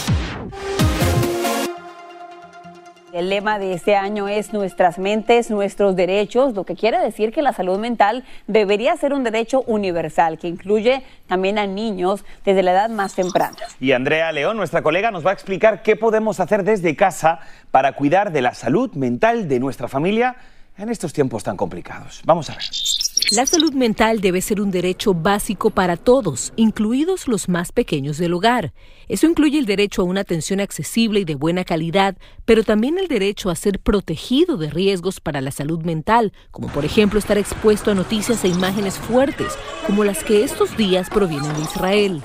El 3.13 3.29
lema 3.29 3.57
de 3.57 3.73
este 3.73 3.95
año 3.95 4.27
es 4.27 4.53
Nuestras 4.53 4.99
mentes, 4.99 5.49
nuestros 5.49 5.95
derechos, 5.95 6.53
lo 6.53 6.65
que 6.65 6.75
quiere 6.75 6.99
decir 6.99 7.31
que 7.33 7.41
la 7.41 7.51
salud 7.51 7.79
mental 7.79 8.25
debería 8.45 8.95
ser 8.95 9.11
un 9.11 9.23
derecho 9.23 9.63
universal 9.63 10.37
que 10.37 10.47
incluye 10.47 11.01
también 11.25 11.57
a 11.57 11.65
niños 11.65 12.23
desde 12.45 12.61
la 12.61 12.73
edad 12.73 12.89
más 12.91 13.15
temprana. 13.15 13.57
Y 13.79 13.93
Andrea 13.93 14.31
León, 14.31 14.55
nuestra 14.55 14.83
colega, 14.83 15.09
nos 15.09 15.25
va 15.25 15.31
a 15.31 15.33
explicar 15.33 15.81
qué 15.81 15.95
podemos 15.95 16.39
hacer 16.39 16.63
desde 16.63 16.95
casa 16.95 17.39
para 17.71 17.93
cuidar 17.93 18.31
de 18.31 18.43
la 18.43 18.53
salud 18.53 18.93
mental 18.93 19.47
de 19.47 19.59
nuestra 19.59 19.87
familia 19.87 20.35
en 20.77 20.89
estos 20.89 21.11
tiempos 21.11 21.43
tan 21.43 21.57
complicados. 21.57 22.21
Vamos 22.23 22.51
a 22.51 22.53
ver. 22.53 22.63
La 23.31 23.45
salud 23.45 23.73
mental 23.73 24.21
debe 24.21 24.41
ser 24.41 24.59
un 24.59 24.71
derecho 24.71 25.13
básico 25.13 25.69
para 25.69 25.97
todos, 25.97 26.51
incluidos 26.55 27.27
los 27.27 27.47
más 27.47 27.71
pequeños 27.71 28.17
del 28.17 28.33
hogar. 28.33 28.73
Eso 29.07 29.27
incluye 29.27 29.59
el 29.59 29.67
derecho 29.67 30.01
a 30.01 30.05
una 30.05 30.21
atención 30.21 30.59
accesible 30.59 31.19
y 31.19 31.25
de 31.25 31.35
buena 31.35 31.63
calidad, 31.63 32.17
pero 32.45 32.63
también 32.63 32.97
el 32.97 33.07
derecho 33.07 33.51
a 33.51 33.55
ser 33.55 33.79
protegido 33.79 34.57
de 34.57 34.71
riesgos 34.71 35.19
para 35.19 35.41
la 35.41 35.51
salud 35.51 35.83
mental, 35.83 36.33
como 36.49 36.69
por 36.69 36.85
ejemplo 36.85 37.19
estar 37.19 37.37
expuesto 37.37 37.91
a 37.91 37.95
noticias 37.95 38.43
e 38.45 38.47
imágenes 38.47 38.97
fuertes, 38.97 39.53
como 39.85 40.03
las 40.03 40.23
que 40.23 40.43
estos 40.43 40.75
días 40.75 41.07
provienen 41.11 41.53
de 41.53 41.61
Israel 41.61 42.23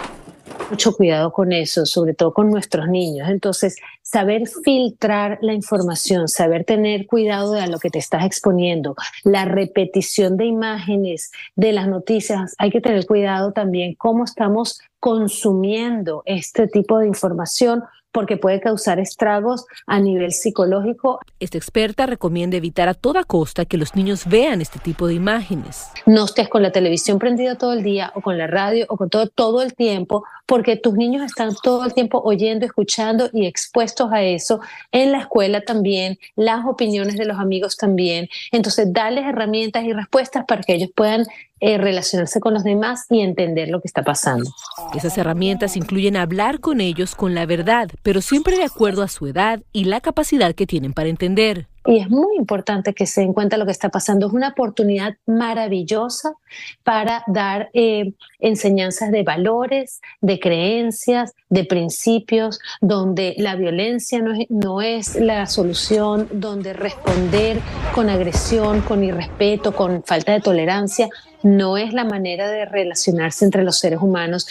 mucho 0.70 0.96
cuidado 0.96 1.32
con 1.32 1.52
eso, 1.52 1.86
sobre 1.86 2.14
todo 2.14 2.32
con 2.32 2.50
nuestros 2.50 2.88
niños. 2.88 3.28
Entonces, 3.28 3.76
saber 4.14 4.46
filtrar 4.46 5.38
la 5.40 5.54
información, 5.54 6.28
saber 6.28 6.64
tener 6.64 7.08
cuidado 7.08 7.50
de 7.50 7.62
a 7.62 7.66
lo 7.66 7.80
que 7.80 7.90
te 7.90 7.98
estás 7.98 8.24
exponiendo, 8.24 8.94
la 9.24 9.44
repetición 9.44 10.36
de 10.36 10.44
imágenes 10.44 11.32
de 11.56 11.72
las 11.72 11.88
noticias, 11.88 12.54
hay 12.58 12.70
que 12.70 12.80
tener 12.80 13.06
cuidado 13.06 13.50
también 13.50 13.96
cómo 13.96 14.22
estamos 14.22 14.78
consumiendo 15.00 16.22
este 16.26 16.68
tipo 16.68 17.00
de 17.00 17.08
información 17.08 17.82
porque 18.14 18.36
puede 18.36 18.60
causar 18.60 19.00
estragos 19.00 19.66
a 19.86 19.98
nivel 19.98 20.32
psicológico. 20.32 21.18
Esta 21.40 21.58
experta 21.58 22.06
recomienda 22.06 22.56
evitar 22.56 22.88
a 22.88 22.94
toda 22.94 23.24
costa 23.24 23.64
que 23.64 23.76
los 23.76 23.96
niños 23.96 24.26
vean 24.26 24.62
este 24.62 24.78
tipo 24.78 25.08
de 25.08 25.14
imágenes. 25.14 25.88
No 26.06 26.24
estés 26.24 26.48
con 26.48 26.62
la 26.62 26.70
televisión 26.70 27.18
prendida 27.18 27.58
todo 27.58 27.72
el 27.72 27.82
día 27.82 28.12
o 28.14 28.20
con 28.20 28.38
la 28.38 28.46
radio 28.46 28.86
o 28.88 28.96
con 28.96 29.10
todo 29.10 29.26
todo 29.26 29.62
el 29.62 29.74
tiempo, 29.74 30.24
porque 30.46 30.76
tus 30.76 30.94
niños 30.94 31.24
están 31.24 31.54
todo 31.60 31.84
el 31.84 31.92
tiempo 31.92 32.22
oyendo, 32.24 32.64
escuchando 32.64 33.28
y 33.32 33.46
expuestos 33.46 34.12
a 34.12 34.22
eso. 34.22 34.60
En 34.92 35.10
la 35.10 35.18
escuela 35.18 35.62
también, 35.62 36.18
las 36.36 36.64
opiniones 36.66 37.16
de 37.16 37.24
los 37.24 37.38
amigos 37.38 37.76
también. 37.76 38.28
Entonces, 38.52 38.92
darles 38.92 39.26
herramientas 39.26 39.84
y 39.84 39.92
respuestas 39.92 40.44
para 40.46 40.62
que 40.62 40.74
ellos 40.74 40.90
puedan 40.94 41.26
eh, 41.66 41.78
relacionarse 41.78 42.40
con 42.40 42.52
los 42.52 42.62
demás 42.62 43.06
y 43.08 43.20
entender 43.20 43.70
lo 43.70 43.80
que 43.80 43.88
está 43.88 44.02
pasando. 44.02 44.50
Esas 44.94 45.16
herramientas 45.16 45.78
incluyen 45.78 46.14
hablar 46.14 46.60
con 46.60 46.82
ellos 46.82 47.14
con 47.14 47.34
la 47.34 47.46
verdad, 47.46 47.88
pero 48.04 48.20
siempre 48.20 48.56
de 48.58 48.64
acuerdo 48.64 49.02
a 49.02 49.08
su 49.08 49.26
edad 49.26 49.62
y 49.72 49.86
la 49.86 50.00
capacidad 50.00 50.54
que 50.54 50.66
tienen 50.66 50.92
para 50.92 51.08
entender. 51.08 51.66
Y 51.86 51.98
es 51.98 52.08
muy 52.08 52.36
importante 52.36 52.94
que 52.94 53.06
se 53.06 53.22
den 53.22 53.32
cuenta 53.32 53.56
lo 53.56 53.66
que 53.66 53.72
está 53.72 53.88
pasando. 53.88 54.26
Es 54.26 54.32
una 54.32 54.48
oportunidad 54.48 55.16
maravillosa 55.26 56.34
para 56.82 57.24
dar 57.26 57.70
eh, 57.72 58.12
enseñanzas 58.40 59.10
de 59.10 59.22
valores, 59.22 60.00
de 60.20 60.38
creencias, 60.38 61.34
de 61.48 61.64
principios, 61.64 62.58
donde 62.80 63.34
la 63.38 63.56
violencia 63.56 64.20
no 64.20 64.32
es, 64.34 64.50
no 64.50 64.82
es 64.82 65.16
la 65.16 65.46
solución, 65.46 66.28
donde 66.30 66.74
responder 66.74 67.60
con 67.94 68.10
agresión, 68.10 68.82
con 68.82 69.02
irrespeto, 69.02 69.74
con 69.74 70.02
falta 70.04 70.32
de 70.32 70.40
tolerancia, 70.40 71.08
no 71.42 71.76
es 71.76 71.92
la 71.92 72.04
manera 72.04 72.50
de 72.50 72.64
relacionarse 72.64 73.44
entre 73.44 73.62
los 73.62 73.78
seres 73.78 74.00
humanos. 74.00 74.46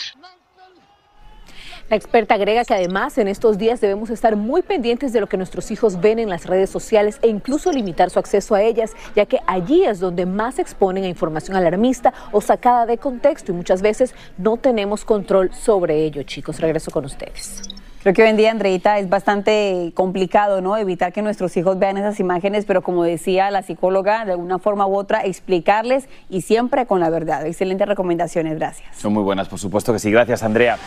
La 1.94 1.98
experta 1.98 2.34
agrega 2.34 2.66
que 2.66 2.74
además 2.74 3.20
en 3.20 3.28
estos 3.28 3.60
días 3.60 3.80
debemos 3.80 4.10
estar 4.10 4.36
muy 4.36 4.64
pendientes 4.64 5.14
de 5.14 5.22
lo 5.22 5.28
que 5.28 5.38
nuestros 5.38 5.70
hijos 5.70 6.02
ven 6.02 6.18
en 6.18 6.28
las 6.28 6.48
redes 6.48 6.72
sociales 6.72 7.20
e 7.22 7.28
incluso 7.28 7.72
limitar 7.72 8.10
su 8.10 8.18
acceso 8.18 8.56
a 8.56 8.64
ellas, 8.64 8.94
ya 9.16 9.28
que 9.28 9.38
allí 9.46 9.86
es 9.86 10.00
donde 10.00 10.26
más 10.26 10.56
se 10.56 10.64
exponen 10.64 11.04
a 11.04 11.08
información 11.08 11.56
alarmista 11.56 12.12
o 12.32 12.42
sacada 12.42 12.88
de 12.88 12.98
contexto 12.98 13.52
y 13.52 13.56
muchas 13.56 13.84
veces 13.84 14.16
no 14.40 14.58
tenemos 14.58 15.06
control 15.06 15.54
sobre 15.54 16.04
ello. 16.04 16.24
Chicos, 16.24 16.60
regreso 16.60 16.90
con 16.90 17.06
ustedes. 17.06 17.62
Creo 18.02 18.16
que 18.16 18.24
hoy 18.24 18.30
en 18.30 18.38
día, 18.38 18.50
Andreita, 18.50 18.98
es 18.98 19.08
bastante 19.08 19.92
complicado, 19.94 20.62
¿no? 20.62 20.76
Evitar 20.76 21.14
que 21.14 21.22
nuestros 21.22 21.56
hijos 21.58 21.78
vean 21.78 21.98
esas 22.00 22.20
imágenes, 22.20 22.66
pero 22.66 22.82
como 22.82 23.04
decía 23.04 23.52
la 23.52 23.62
psicóloga, 23.62 24.26
de 24.26 24.32
alguna 24.32 24.58
forma 24.58 24.88
u 24.88 24.96
otra, 24.96 25.24
explicarles 25.26 26.10
y 26.28 26.42
siempre 26.42 26.88
con 26.88 27.00
la 27.00 27.12
verdad. 27.12 27.46
Excelentes 27.46 27.88
recomendaciones, 27.88 28.56
gracias. 28.56 28.98
Son 28.98 29.14
muy 29.14 29.22
buenas, 29.22 29.48
por 29.48 29.60
supuesto 29.60 29.94
que 29.94 30.00
sí. 30.00 30.10
Gracias, 30.10 30.42
Andrea. 30.42 30.80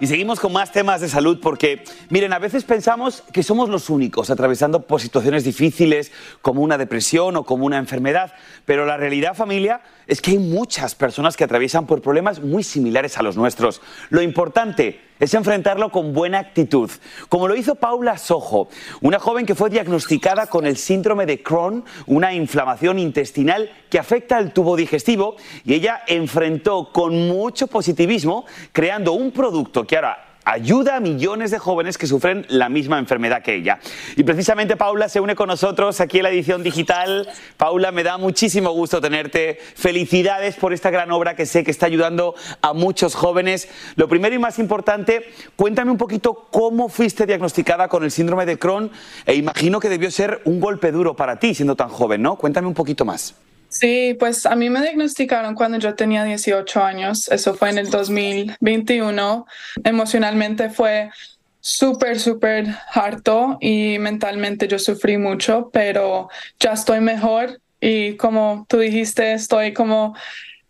Y 0.00 0.08
seguimos 0.08 0.40
con 0.40 0.52
más 0.52 0.72
temas 0.72 1.00
de 1.00 1.08
salud 1.08 1.38
porque, 1.40 1.84
miren, 2.10 2.32
a 2.32 2.40
veces 2.40 2.64
pensamos 2.64 3.22
que 3.32 3.44
somos 3.44 3.68
los 3.68 3.90
únicos 3.90 4.28
atravesando 4.28 4.86
por 4.86 5.00
situaciones 5.00 5.44
difíciles 5.44 6.10
como 6.42 6.62
una 6.62 6.76
depresión 6.78 7.36
o 7.36 7.44
como 7.44 7.64
una 7.64 7.78
enfermedad, 7.78 8.32
pero 8.64 8.86
la 8.86 8.96
realidad 8.96 9.34
familia 9.34 9.82
es 10.08 10.20
que 10.20 10.32
hay 10.32 10.38
muchas 10.38 10.96
personas 10.96 11.36
que 11.36 11.44
atraviesan 11.44 11.86
por 11.86 12.02
problemas 12.02 12.40
muy 12.40 12.64
similares 12.64 13.18
a 13.18 13.22
los 13.22 13.36
nuestros. 13.36 13.80
Lo 14.10 14.20
importante 14.20 15.00
es 15.20 15.34
enfrentarlo 15.34 15.90
con 15.90 16.12
buena 16.12 16.38
actitud, 16.38 16.90
como 17.28 17.48
lo 17.48 17.56
hizo 17.56 17.76
Paula 17.76 18.18
Sojo, 18.18 18.68
una 19.00 19.18
joven 19.18 19.46
que 19.46 19.54
fue 19.54 19.70
diagnosticada 19.70 20.46
con 20.46 20.66
el 20.66 20.76
síndrome 20.76 21.26
de 21.26 21.42
Crohn, 21.42 21.84
una 22.06 22.32
inflamación 22.34 22.98
intestinal 22.98 23.70
que 23.90 23.98
afecta 23.98 24.36
al 24.36 24.52
tubo 24.52 24.76
digestivo, 24.76 25.36
y 25.64 25.74
ella 25.74 26.02
enfrentó 26.06 26.90
con 26.92 27.28
mucho 27.28 27.66
positivismo 27.66 28.44
creando 28.72 29.12
un 29.12 29.30
producto 29.30 29.86
que 29.86 29.96
ahora 29.96 30.33
ayuda 30.44 30.96
a 30.96 31.00
millones 31.00 31.50
de 31.50 31.58
jóvenes 31.58 31.98
que 31.98 32.06
sufren 32.06 32.46
la 32.48 32.68
misma 32.68 32.98
enfermedad 32.98 33.42
que 33.42 33.54
ella. 33.54 33.78
Y 34.16 34.22
precisamente 34.24 34.76
Paula 34.76 35.08
se 35.08 35.20
une 35.20 35.34
con 35.34 35.48
nosotros 35.48 36.00
aquí 36.00 36.18
en 36.18 36.24
la 36.24 36.30
edición 36.30 36.62
digital. 36.62 37.28
Paula, 37.56 37.92
me 37.92 38.02
da 38.02 38.18
muchísimo 38.18 38.70
gusto 38.70 39.00
tenerte. 39.00 39.58
Felicidades 39.74 40.56
por 40.56 40.72
esta 40.72 40.90
gran 40.90 41.10
obra 41.10 41.34
que 41.34 41.46
sé 41.46 41.64
que 41.64 41.70
está 41.70 41.86
ayudando 41.86 42.34
a 42.62 42.72
muchos 42.72 43.14
jóvenes. 43.14 43.68
Lo 43.96 44.08
primero 44.08 44.34
y 44.34 44.38
más 44.38 44.58
importante, 44.58 45.24
cuéntame 45.56 45.90
un 45.90 45.98
poquito 45.98 46.48
cómo 46.50 46.88
fuiste 46.88 47.26
diagnosticada 47.26 47.88
con 47.88 48.04
el 48.04 48.10
síndrome 48.10 48.46
de 48.46 48.58
Crohn 48.58 48.90
e 49.26 49.34
imagino 49.34 49.80
que 49.80 49.88
debió 49.88 50.10
ser 50.10 50.40
un 50.44 50.60
golpe 50.60 50.92
duro 50.92 51.16
para 51.16 51.38
ti 51.38 51.54
siendo 51.54 51.76
tan 51.76 51.88
joven, 51.88 52.22
¿no? 52.22 52.36
Cuéntame 52.36 52.68
un 52.68 52.74
poquito 52.74 53.04
más. 53.04 53.34
Sí, 53.74 54.16
pues 54.20 54.46
a 54.46 54.54
mí 54.54 54.70
me 54.70 54.80
diagnosticaron 54.80 55.56
cuando 55.56 55.78
yo 55.78 55.96
tenía 55.96 56.22
18 56.22 56.84
años, 56.84 57.26
eso 57.26 57.54
fue 57.54 57.70
en 57.70 57.78
el 57.78 57.90
2021. 57.90 59.46
Emocionalmente 59.82 60.70
fue 60.70 61.10
súper, 61.58 62.20
súper 62.20 62.68
harto 62.92 63.58
y 63.60 63.98
mentalmente 63.98 64.68
yo 64.68 64.78
sufrí 64.78 65.18
mucho, 65.18 65.70
pero 65.72 66.28
ya 66.60 66.74
estoy 66.74 67.00
mejor 67.00 67.60
y 67.80 68.16
como 68.16 68.64
tú 68.68 68.78
dijiste, 68.78 69.32
estoy 69.32 69.72
como 69.72 70.14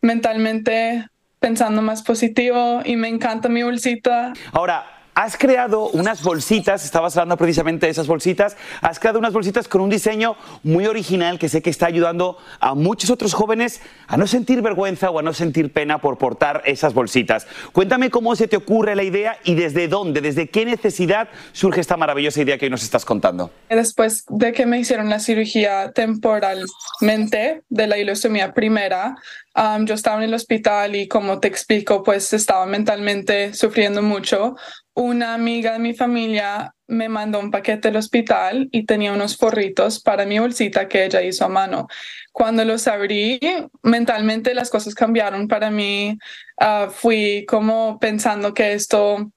mentalmente 0.01 1.07
pensando 1.41 1.83
más 1.83 2.03
positivo 2.03 2.81
y 2.87 2.97
me 2.97 3.09
encanta 3.09 3.51
mi 3.51 3.63
bolsita. 3.63 4.33
Ahora, 4.51 4.94
has 5.15 5.37
creado 5.37 5.89
unas 5.91 6.23
bolsitas, 6.23 6.85
estabas 6.85 7.17
hablando 7.17 7.37
precisamente 7.37 7.87
de 7.87 7.93
esas 7.93 8.07
bolsitas, 8.07 8.57
has 8.81 8.99
creado 8.99 9.19
unas 9.19 9.33
bolsitas 9.33 9.69
con 9.69 9.81
un 9.81 9.91
diseño 9.91 10.37
muy 10.63 10.87
original 10.87 11.39
que 11.39 11.49
sé 11.49 11.63
que 11.63 11.71
está 11.71 11.87
ayudando 11.87 12.37
a 12.61 12.75
muchos 12.75 13.11
otros 13.11 13.33
jóvenes 13.33 13.81
a 14.09 14.17
no 14.17 14.27
sentir 14.27 14.61
vergüenza 14.61 15.11
o 15.11 15.19
a 15.19 15.23
no 15.23 15.33
sentir 15.33 15.73
pena 15.73 16.01
por 16.01 16.19
portar 16.19 16.63
esas 16.65 16.95
bolsitas. 16.95 17.47
Cuéntame 17.73 18.11
cómo 18.11 18.35
se 18.35 18.49
te 18.49 18.57
ocurre 18.57 18.97
la 18.97 19.05
idea 19.05 19.39
y 19.45 19.55
desde 19.55 19.89
dónde, 19.89 20.21
desde 20.21 20.49
qué 20.49 20.65
necesidad 20.65 21.29
surge 21.53 21.81
esta 21.81 21.97
maravillosa 21.97 22.43
idea 22.43 22.59
que 22.59 22.67
hoy 22.67 22.71
nos 22.71 22.83
estás 22.83 23.05
contando. 23.05 23.51
Después 23.69 24.25
de 24.29 24.53
que 24.53 24.67
me 24.67 24.79
hicieron 24.81 25.09
la 25.11 25.21
cirugía 25.21 25.93
temporalmente 25.93 27.63
de 27.69 27.87
la 27.87 27.99
ileostomía 27.99 28.53
primera, 28.53 29.17
um, 29.55 29.85
yo 29.85 29.95
estaba 29.95 30.17
en 30.19 30.25
el 30.25 30.35
hospital 30.35 30.97
y 30.97 31.07
como 31.07 31.39
te 31.39 31.49
explico, 31.49 32.03
pues 32.03 32.33
estaba 32.33 32.67
mentalmente 32.67 33.55
sufriendo 33.55 34.03
mucho 34.03 34.57
una 34.95 35.35
amiga 35.35 35.73
de 35.73 35.79
mi 35.81 35.95
familia 35.95 36.75
me 36.87 37.09
mandó 37.09 37.41
un 37.41 37.51
paquete 37.51 37.89
del 37.89 37.97
hospital 37.97 38.69
y 38.71 38.85
tenía 38.85 39.13
unos 39.13 39.37
forritos 39.37 40.01
para 40.01 40.25
mi 40.27 40.39
bolsita 40.39 40.89
que 40.89 41.05
ella 41.05 41.23
hizo 41.23 41.45
a 41.45 41.49
mano. 41.49 41.89
Cuando 42.33 42.65
los 42.65 42.87
abrí, 42.87 43.41
mentalmente 43.83 44.55
las 44.55 44.71
cosas 44.71 44.95
cambiaron 44.95 45.49
para 45.49 45.71
mí. 45.71 46.19
Ah, 46.59 46.89
fui 46.93 47.45
como 47.49 47.99
pensando 47.99 48.55
que 48.55 48.75
esto 48.75 49.31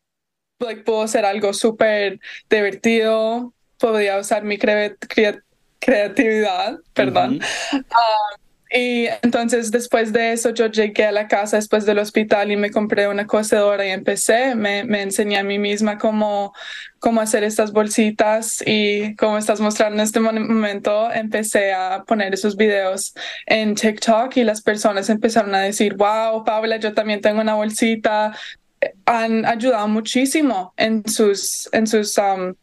pudo 0.85 1.07
ser 1.07 1.25
algo 1.25 1.53
súper 1.53 2.19
divertido, 2.49 3.53
podía 3.79 4.17
usar 4.17 4.43
mi 4.43 4.57
creatividad, 5.79 6.79
perdón. 6.93 7.39
Y 8.71 9.07
entonces 9.21 9.71
después 9.71 10.11
de 10.11 10.33
eso 10.33 10.49
yo 10.49 10.67
llegué 10.67 11.05
a 11.05 11.11
la 11.11 11.27
casa 11.27 11.57
después 11.57 11.85
del 11.85 11.99
hospital 11.99 12.51
y 12.51 12.57
me 12.57 12.71
compré 12.71 13.07
una 13.07 13.25
cocedora 13.25 13.85
y 13.85 13.91
empecé, 13.91 14.55
me, 14.55 14.83
me 14.83 15.01
enseñé 15.01 15.37
a 15.37 15.43
mí 15.43 15.57
misma 15.57 15.97
cómo, 15.97 16.53
cómo 16.99 17.21
hacer 17.21 17.43
estas 17.43 17.71
bolsitas 17.71 18.61
y 18.65 19.15
como 19.15 19.37
estás 19.37 19.61
mostrando 19.61 19.95
en 19.95 20.01
este 20.01 20.19
momento, 20.19 21.11
empecé 21.11 21.73
a 21.73 22.03
poner 22.05 22.33
esos 22.33 22.57
videos 22.57 23.13
en 23.45 23.75
TikTok 23.75 24.35
y 24.37 24.43
las 24.43 24.61
personas 24.61 25.09
empezaron 25.09 25.55
a 25.55 25.61
decir, 25.61 25.95
wow, 25.95 26.43
Paula, 26.43 26.77
yo 26.77 26.93
también 26.93 27.21
tengo 27.21 27.41
una 27.41 27.55
bolsita. 27.55 28.35
Han 29.05 29.45
ayudado 29.45 29.87
muchísimo 29.87 30.73
en 30.77 31.07
sus, 31.07 31.69
en 31.71 31.87
sus 31.87 32.17
um, 32.17 32.53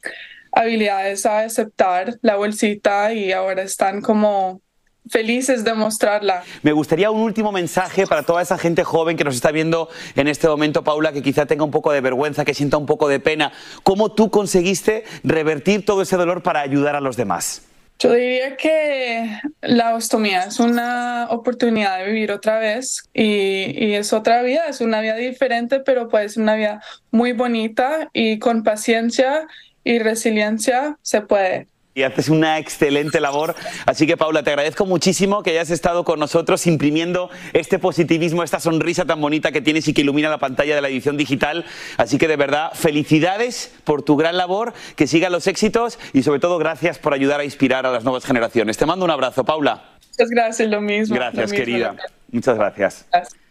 habilidades 0.52 1.26
a 1.26 1.40
aceptar 1.40 2.18
la 2.22 2.36
bolsita 2.36 3.12
y 3.12 3.32
ahora 3.32 3.62
están 3.62 4.00
como 4.00 4.60
felices 5.08 5.64
de 5.64 5.74
mostrarla. 5.74 6.42
Me 6.62 6.72
gustaría 6.72 7.10
un 7.10 7.20
último 7.20 7.52
mensaje 7.52 8.06
para 8.06 8.22
toda 8.22 8.42
esa 8.42 8.58
gente 8.58 8.84
joven 8.84 9.16
que 9.16 9.24
nos 9.24 9.34
está 9.34 9.50
viendo 9.50 9.88
en 10.16 10.28
este 10.28 10.48
momento, 10.48 10.84
Paula, 10.84 11.12
que 11.12 11.22
quizá 11.22 11.46
tenga 11.46 11.64
un 11.64 11.70
poco 11.70 11.92
de 11.92 12.00
vergüenza, 12.00 12.44
que 12.44 12.54
sienta 12.54 12.76
un 12.76 12.86
poco 12.86 13.08
de 13.08 13.20
pena. 13.20 13.52
¿Cómo 13.82 14.12
tú 14.12 14.30
conseguiste 14.30 15.04
revertir 15.22 15.84
todo 15.84 16.02
ese 16.02 16.16
dolor 16.16 16.42
para 16.42 16.60
ayudar 16.60 16.96
a 16.96 17.00
los 17.00 17.16
demás? 17.16 17.62
Yo 18.00 18.12
diría 18.12 18.56
que 18.56 19.40
la 19.60 19.94
ostomía 19.94 20.42
es 20.44 20.58
una 20.58 21.28
oportunidad 21.30 21.98
de 21.98 22.06
vivir 22.06 22.32
otra 22.32 22.58
vez 22.58 23.08
y, 23.14 23.86
y, 23.86 23.94
es 23.94 24.12
otra 24.12 24.42
vida, 24.42 24.66
es 24.68 24.80
una 24.80 25.00
vida 25.00 25.14
diferente, 25.14 25.78
pero 25.78 26.08
puede 26.08 26.28
ser 26.28 26.42
una 26.42 26.56
vida 26.56 26.82
muy 27.12 27.32
bonita 27.32 28.08
y 28.12 28.40
con 28.40 28.64
paciencia 28.64 29.46
y 29.84 30.00
resiliencia 30.00 30.98
se 31.02 31.20
puede 31.20 31.68
y 31.94 32.02
haces 32.02 32.28
una 32.28 32.58
excelente 32.58 33.20
labor. 33.20 33.54
Así 33.86 34.06
que, 34.06 34.16
Paula, 34.16 34.42
te 34.42 34.50
agradezco 34.50 34.84
muchísimo 34.84 35.42
que 35.42 35.50
hayas 35.50 35.70
estado 35.70 36.04
con 36.04 36.18
nosotros 36.18 36.66
imprimiendo 36.66 37.30
este 37.52 37.78
positivismo, 37.78 38.42
esta 38.42 38.58
sonrisa 38.60 39.04
tan 39.04 39.20
bonita 39.20 39.52
que 39.52 39.60
tienes 39.60 39.86
y 39.86 39.94
que 39.94 40.02
ilumina 40.02 40.28
la 40.28 40.38
pantalla 40.38 40.74
de 40.74 40.80
la 40.80 40.88
edición 40.88 41.16
digital. 41.16 41.64
Así 41.96 42.18
que, 42.18 42.26
de 42.26 42.36
verdad, 42.36 42.72
felicidades 42.74 43.72
por 43.84 44.02
tu 44.02 44.16
gran 44.16 44.36
labor, 44.36 44.74
que 44.96 45.06
sigan 45.06 45.32
los 45.32 45.46
éxitos 45.46 45.98
y, 46.12 46.24
sobre 46.24 46.40
todo, 46.40 46.58
gracias 46.58 46.98
por 46.98 47.14
ayudar 47.14 47.40
a 47.40 47.44
inspirar 47.44 47.86
a 47.86 47.92
las 47.92 48.04
nuevas 48.04 48.24
generaciones. 48.24 48.76
Te 48.76 48.86
mando 48.86 49.04
un 49.04 49.10
abrazo, 49.10 49.44
Paula. 49.44 49.84
Muchas 50.10 50.30
gracias, 50.30 50.68
lo 50.68 50.80
mismo. 50.80 51.14
Gracias, 51.14 51.52
querida. 51.52 51.94
Muchas 52.30 52.56
gracias. 52.56 53.06
gracias. 53.10 53.43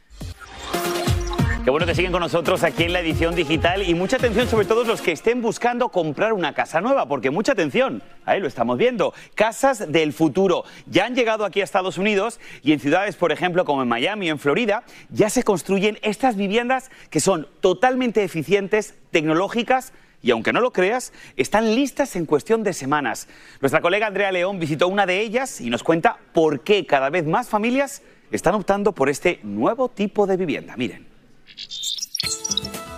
Qué 1.63 1.69
bueno 1.69 1.85
que 1.85 1.95
siguen 1.95 2.11
con 2.11 2.19
nosotros 2.19 2.61
aquí 2.63 2.83
en 2.83 2.91
la 2.91 2.99
edición 2.99 3.35
digital 3.35 3.87
y 3.87 3.93
mucha 3.93 4.17
atención 4.17 4.49
sobre 4.49 4.65
todo 4.65 4.83
los 4.83 5.01
que 5.01 5.13
estén 5.13 5.41
buscando 5.41 5.87
comprar 5.87 6.33
una 6.33 6.53
casa 6.53 6.81
nueva, 6.81 7.07
porque 7.07 7.29
mucha 7.29 7.53
atención, 7.53 8.03
ahí 8.25 8.41
lo 8.41 8.49
estamos 8.49 8.77
viendo, 8.77 9.13
casas 9.33 9.89
del 9.89 10.11
futuro. 10.11 10.65
Ya 10.87 11.05
han 11.05 11.15
llegado 11.15 11.45
aquí 11.45 11.61
a 11.61 11.63
Estados 11.63 11.97
Unidos 11.97 12.41
y 12.63 12.73
en 12.73 12.81
ciudades, 12.81 13.15
por 13.15 13.31
ejemplo, 13.31 13.63
como 13.63 13.81
en 13.81 13.87
Miami 13.87 14.29
o 14.29 14.33
en 14.33 14.39
Florida, 14.39 14.83
ya 15.09 15.29
se 15.29 15.43
construyen 15.43 15.99
estas 16.01 16.35
viviendas 16.35 16.91
que 17.09 17.21
son 17.21 17.47
totalmente 17.61 18.25
eficientes, 18.25 18.95
tecnológicas, 19.11 19.93
y 20.21 20.31
aunque 20.31 20.51
no 20.51 20.59
lo 20.59 20.73
creas, 20.73 21.13
están 21.37 21.75
listas 21.75 22.17
en 22.17 22.25
cuestión 22.25 22.63
de 22.63 22.73
semanas. 22.73 23.29
Nuestra 23.61 23.79
colega 23.79 24.07
Andrea 24.07 24.33
León 24.33 24.59
visitó 24.59 24.89
una 24.89 25.05
de 25.05 25.21
ellas 25.21 25.61
y 25.61 25.69
nos 25.69 25.81
cuenta 25.81 26.17
por 26.33 26.59
qué 26.59 26.85
cada 26.85 27.09
vez 27.09 27.25
más 27.25 27.47
familias 27.47 28.01
están 28.31 28.53
optando 28.53 28.91
por 28.91 29.07
este 29.07 29.39
nuevo 29.43 29.87
tipo 29.87 30.27
de 30.27 30.35
vivienda. 30.35 30.75
Miren. 30.75 31.12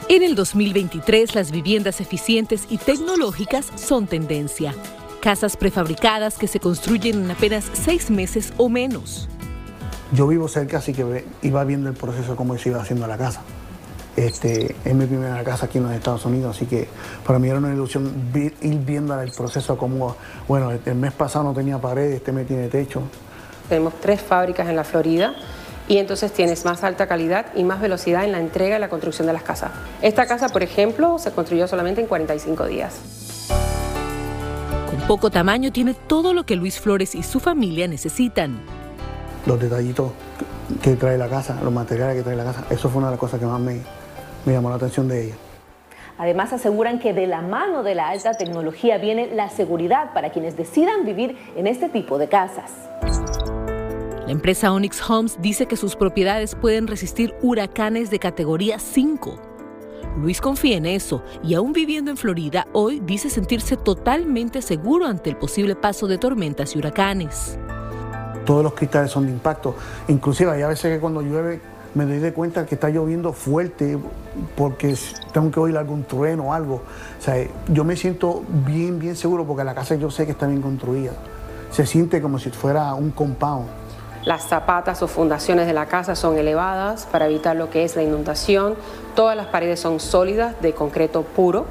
En 0.08 0.24
el 0.24 0.36
2023, 0.36 1.34
las 1.34 1.52
viviendas 1.52 2.00
eficientes 2.00 2.68
y 2.70 2.78
tecnológicas 2.78 3.72
son 3.76 4.06
tendencia. 4.06 4.74
Casas 5.20 5.58
prefabricadas 5.58 6.38
que 6.38 6.48
se 6.48 6.60
construyen 6.60 7.24
en 7.24 7.32
apenas 7.32 7.66
seis 7.74 8.12
meses 8.12 8.54
o 8.58 8.70
menos. 8.70 9.28
Yo 10.12 10.28
vivo 10.28 10.48
cerca, 10.48 10.78
así 10.78 10.94
que 10.94 11.26
iba 11.42 11.64
viendo 11.64 11.90
el 11.90 11.96
proceso 11.96 12.32
de 12.32 12.38
cómo 12.38 12.58
se 12.58 12.70
iba 12.70 12.82
haciendo 12.82 13.08
la 13.08 13.18
casa. 13.18 13.42
Este, 14.16 14.76
es 14.86 14.94
mi 14.94 15.06
primera 15.08 15.44
casa 15.44 15.66
aquí 15.66 15.80
en 15.80 15.86
los 15.86 15.94
Estados 15.94 16.24
Unidos, 16.26 16.56
así 16.56 16.68
que 16.68 16.88
para 17.26 17.40
mí 17.40 17.50
era 17.50 17.58
una 17.58 17.74
ilusión 17.74 18.32
ir 18.34 18.78
viendo 18.78 19.20
el 19.20 19.32
proceso 19.32 19.78
como, 19.78 20.16
bueno, 20.48 20.72
el 20.72 20.96
mes 20.96 21.12
pasado 21.12 21.44
no 21.44 21.54
tenía 21.54 21.80
paredes, 21.80 22.18
este 22.18 22.32
mes 22.32 22.48
tiene 22.48 22.70
techo. 22.70 23.02
Tenemos 23.68 23.96
tres 24.00 24.22
fábricas 24.22 24.70
en 24.70 24.76
la 24.76 24.84
Florida 24.84 25.36
y 25.88 25.98
entonces 25.98 26.32
tienes 26.32 26.66
más 26.66 26.84
alta 26.84 27.08
calidad 27.08 27.48
y 27.56 27.64
más 27.64 27.80
velocidad 27.82 28.24
en 28.24 28.32
la 28.32 28.40
entrega 28.40 28.78
y 28.78 28.80
la 28.80 28.90
construcción 28.90 29.28
de 29.28 29.34
las 29.34 29.44
casas. 29.44 29.72
Esta 30.02 30.26
casa, 30.26 30.50
por 30.50 30.64
ejemplo, 30.64 31.20
se 31.20 31.32
construyó 31.32 31.68
solamente 31.68 32.02
en 32.02 32.08
45 32.08 32.66
días. 32.66 33.00
Con 34.90 35.00
poco 35.08 35.30
tamaño 35.30 35.72
tiene 35.72 35.94
todo 35.94 36.34
lo 36.34 36.46
que 36.46 36.56
Luis 36.56 36.80
Flores 36.80 37.16
y 37.16 37.24
su 37.24 37.40
familia 37.40 37.88
necesitan. 37.88 38.60
Los 39.46 39.60
detallitos 39.60 40.12
que 40.82 40.96
trae 40.96 41.18
la 41.18 41.30
casa, 41.30 41.60
los 41.64 41.72
materiales 41.72 42.18
que 42.18 42.24
trae 42.24 42.36
la 42.36 42.46
casa, 42.46 42.66
eso 42.70 42.90
fue 42.90 43.00
una 43.00 43.08
de 43.08 43.12
las 43.12 43.20
cosas 43.20 43.40
que 43.40 43.46
más 43.46 43.60
me, 43.60 43.82
me 44.46 44.54
llamó 44.54 44.70
la 44.70 44.76
atención 44.78 45.08
de 45.08 45.26
ella. 45.26 45.36
Además 46.18 46.54
aseguran 46.54 47.00
que 47.00 47.14
de 47.14 47.28
la 47.28 47.42
mano 47.42 47.84
de 47.84 47.94
la 47.94 48.08
alta 48.08 48.34
tecnología 48.36 48.98
viene 48.98 49.28
la 49.36 49.50
seguridad 49.50 50.14
para 50.14 50.32
quienes 50.32 50.56
decidan 50.56 51.06
vivir 51.06 51.38
en 51.58 51.68
este 51.68 51.90
tipo 51.90 52.18
de 52.18 52.30
casas. 52.30 52.72
La 54.26 54.32
empresa 54.32 54.72
Onyx 54.72 55.08
Homes 55.08 55.38
dice 55.40 55.68
que 55.68 55.78
sus 55.78 55.96
propiedades 55.96 56.56
pueden 56.56 56.88
resistir 56.88 57.36
huracanes 57.44 58.10
de 58.10 58.18
categoría 58.18 58.80
5. 58.80 59.36
Luis 60.20 60.42
confía 60.42 60.78
en 60.78 60.88
eso 60.88 61.22
y 61.44 61.54
aún 61.54 61.74
viviendo 61.74 62.10
en 62.10 62.18
Florida, 62.18 62.66
hoy 62.74 63.02
dice 63.06 63.30
sentirse 63.30 63.78
totalmente 63.78 64.64
seguro 64.64 65.06
ante 65.06 65.30
el 65.30 65.38
posible 65.38 65.76
paso 65.76 66.08
de 66.08 66.18
tormentas 66.18 66.76
y 66.76 66.80
huracanes. 66.80 67.60
Todos 68.48 68.64
los 68.64 68.74
cristales 68.74 69.12
son 69.12 69.28
de 69.28 69.32
impacto. 69.32 69.76
Inclusive 70.08 70.50
hay 70.50 70.64
a 70.64 70.70
veces 70.70 70.92
que 70.92 71.00
cuando 71.00 71.22
llueve 71.22 71.62
me 71.94 72.06
doy 72.06 72.18
de 72.18 72.34
cuenta 72.34 72.66
que 72.66 72.74
está 72.74 72.90
lloviendo 72.90 73.32
fuerte 73.32 74.00
porque 74.58 74.96
tengo 75.34 75.52
que 75.52 75.60
oír 75.60 75.78
algún 75.78 76.04
trueno 76.04 76.46
o 76.46 76.54
algo. 76.54 76.78
O 76.78 77.22
sea, 77.22 77.36
yo 77.68 77.84
me 77.84 77.96
siento 77.96 78.44
bien, 78.66 78.98
bien 78.98 79.16
seguro 79.16 79.46
porque 79.46 79.64
la 79.64 79.76
casa 79.76 79.94
yo 79.94 80.10
sé 80.10 80.26
que 80.26 80.32
está 80.32 80.48
bien 80.48 80.64
construida. 80.64 81.12
Se 81.70 81.86
siente 81.86 82.24
como 82.24 82.40
si 82.40 82.50
fuera 82.50 82.96
un 82.96 83.12
compound 83.12 83.85
Las 84.26 84.48
zapatas 84.48 85.04
o 85.04 85.08
fundaciones 85.08 85.68
de 85.68 85.74
la 85.74 85.86
casa 85.86 86.16
son 86.16 86.38
elevadas 86.38 87.08
para 87.12 87.28
evitar 87.28 87.56
lo 87.56 87.70
que 87.70 87.84
es 87.84 87.96
la 87.96 88.02
inundación. 88.02 88.76
Todas 89.16 89.38
las 89.38 89.48
paredes 89.48 89.80
son 89.80 90.00
sólidas 90.00 90.60
de 90.62 90.74
concreto 90.74 91.22
puro. 91.22 91.68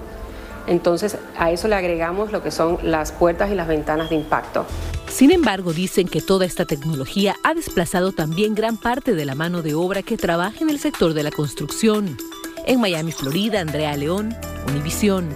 Entonces 0.69 1.19
a 1.37 1.51
eso 1.51 1.67
le 1.67 1.75
agregamos 1.75 2.31
lo 2.31 2.43
que 2.45 2.53
son 2.53 2.79
las 2.83 3.11
puertas 3.11 3.51
y 3.51 3.57
las 3.57 3.67
ventanas 3.67 4.09
de 4.09 4.17
impacto. 4.17 4.65
Sin 5.09 5.33
embargo, 5.33 5.73
dicen 5.73 6.09
que 6.09 6.21
toda 6.21 6.47
esta 6.47 6.65
tecnología 6.65 7.37
ha 7.43 7.55
desplazado 7.55 8.13
también 8.13 8.55
gran 8.55 8.77
parte 8.77 9.15
de 9.15 9.25
la 9.25 9.35
mano 9.35 9.63
de 9.63 9.75
obra 9.75 10.03
que 10.03 10.17
trabaja 10.17 10.59
en 10.61 10.71
el 10.71 10.79
sector 10.79 11.13
de 11.13 11.23
la 11.23 11.31
construcción. 11.31 12.17
En 12.67 12.81
Miami, 12.81 13.13
Florida, 13.13 13.61
Andrea 13.61 13.97
León, 13.97 14.35
Univisión. 14.67 15.29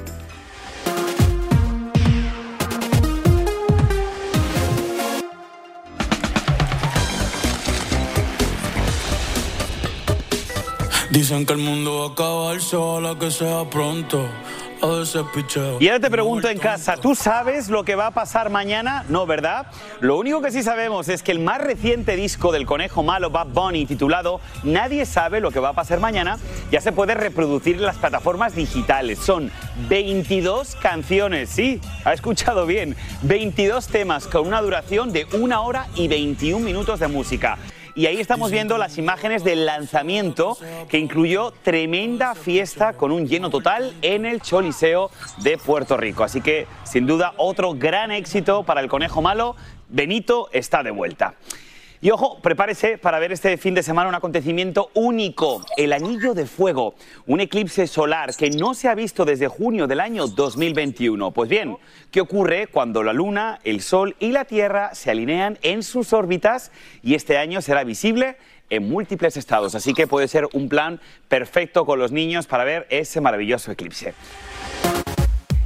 Dicen 11.11 11.47
que 11.47 11.55
el 11.55 11.59
mundo 11.61 12.15
va 12.19 12.53
a 12.53 12.79
ojalá 12.79 13.19
que 13.19 13.31
sea 13.31 13.65
pronto. 13.71 14.29
Y 15.81 15.89
ahora 15.89 16.01
te 16.01 16.11
pregunto 16.11 16.49
en 16.49 16.59
casa, 16.59 16.97
¿tú 16.97 17.17
sabes 17.17 17.69
lo 17.69 17.83
que 17.83 17.97
va 17.97 18.09
a 18.09 18.11
pasar 18.13 18.49
mañana? 18.49 19.05
No, 19.09 19.27
¿verdad? 19.27 19.67
Lo 20.01 20.17
único 20.17 20.41
que 20.41 20.53
sí 20.53 20.63
sabemos 20.63 21.09
es 21.09 21.25
que 21.25 21.33
el 21.33 21.41
más 21.41 21.61
reciente 21.61 22.15
disco 22.15 22.53
del 22.53 22.65
conejo 22.65 23.03
malo 23.03 23.31
Bad 23.31 23.49
Bunny, 23.49 23.87
titulado 23.87 24.41
Nadie 24.63 25.05
sabe 25.05 25.41
lo 25.41 25.51
que 25.51 25.59
va 25.59 25.71
a 25.71 25.73
pasar 25.73 25.99
mañana, 25.99 26.39
ya 26.71 26.81
se 26.81 26.93
puede 26.93 27.15
reproducir 27.15 27.77
en 27.77 27.87
las 27.87 27.97
plataformas 27.97 28.55
digitales. 28.55 29.19
Son 29.19 29.51
22 29.89 30.77
canciones, 30.77 31.49
sí, 31.49 31.81
ha 32.05 32.13
escuchado 32.13 32.65
bien, 32.65 32.95
22 33.23 33.89
temas 33.89 34.29
con 34.29 34.47
una 34.47 34.63
duración 34.63 35.13
de 35.13 35.27
una 35.33 35.61
hora 35.63 35.89
y 35.97 36.07
21 36.07 36.65
minutos 36.65 37.01
de 37.01 37.09
música. 37.09 37.59
Y 37.99 38.07
ahí 38.07 38.21
estamos 38.21 38.53
viendo 38.53 38.79
las 38.79 38.97
imágenes 38.97 39.43
del 39.43 39.67
lanzamiento 39.67 40.57
que 40.89 40.99
incluyó 40.99 41.51
tremenda 41.51 42.37
fiesta 42.37 42.93
con 42.93 43.11
un 43.11 43.27
lleno 43.27 43.51
total 43.51 43.93
en 44.03 44.25
el 44.25 44.41
Choliseo 44.41 45.11
de 45.39 45.59
Puerto 45.59 45.97
Rico. 45.97 46.23
Así 46.23 46.41
que, 46.41 46.69
sin 46.85 47.09
duda, 47.09 47.35
otro 47.39 47.75
gran 47.75 48.13
éxito 48.13 48.63
para 48.63 48.83
el 48.83 48.89
Conejo 48.89 49.21
Malo. 49.21 49.57
Benito 49.89 50.49
está 50.53 50.85
de 50.85 50.93
vuelta. 50.93 51.35
Y 52.01 52.11
ojo, 52.11 52.39
prepárese 52.41 52.97
para 52.97 53.19
ver 53.19 53.33
este 53.33 53.57
fin 53.57 53.75
de 53.75 53.83
semana 53.83 54.09
un 54.09 54.15
acontecimiento 54.15 54.93
único, 54.95 55.65
el 55.77 55.93
Anillo 55.93 56.33
de 56.33 56.47
Fuego, 56.47 56.95
un 57.27 57.41
eclipse 57.41 57.89
solar 57.89 58.37
que 58.37 58.51
no 58.51 58.75
se 58.75 58.89
ha 58.89 58.95
visto 58.95 59.25
desde 59.25 59.49
junio 59.49 59.89
del 59.89 59.99
año 59.99 60.29
2021. 60.29 61.33
Pues 61.33 61.51
bien, 61.51 61.77
¿qué 62.13 62.21
ocurre 62.21 62.69
cuando 62.69 63.03
la 63.03 63.13
Luna, 63.13 63.59
el 63.65 63.81
Sol 63.81 64.15
y 64.21 64.31
la 64.31 64.45
Tierra 64.45 64.95
se 64.95 65.11
alinean 65.11 65.59
en 65.63 65.83
sus 65.83 66.13
órbitas 66.13 66.71
y 67.03 67.17
este 67.17 67.37
año 67.37 67.61
será 67.63 67.83
visible? 67.83 68.37
en 68.71 68.87
múltiples 68.87 69.39
estados, 69.39 69.75
así 69.75 69.95
que 69.95 70.07
puede 70.07 70.29
ser 70.29 70.47
un 70.53 70.69
plan 70.69 71.01
perfecto 71.29 71.87
con 71.87 71.99
los 71.99 72.13
niños 72.13 72.47
para 72.47 72.65
ver 72.65 72.87
ese 72.91 73.19
maravilloso 73.19 73.73
eclipse. 73.73 74.13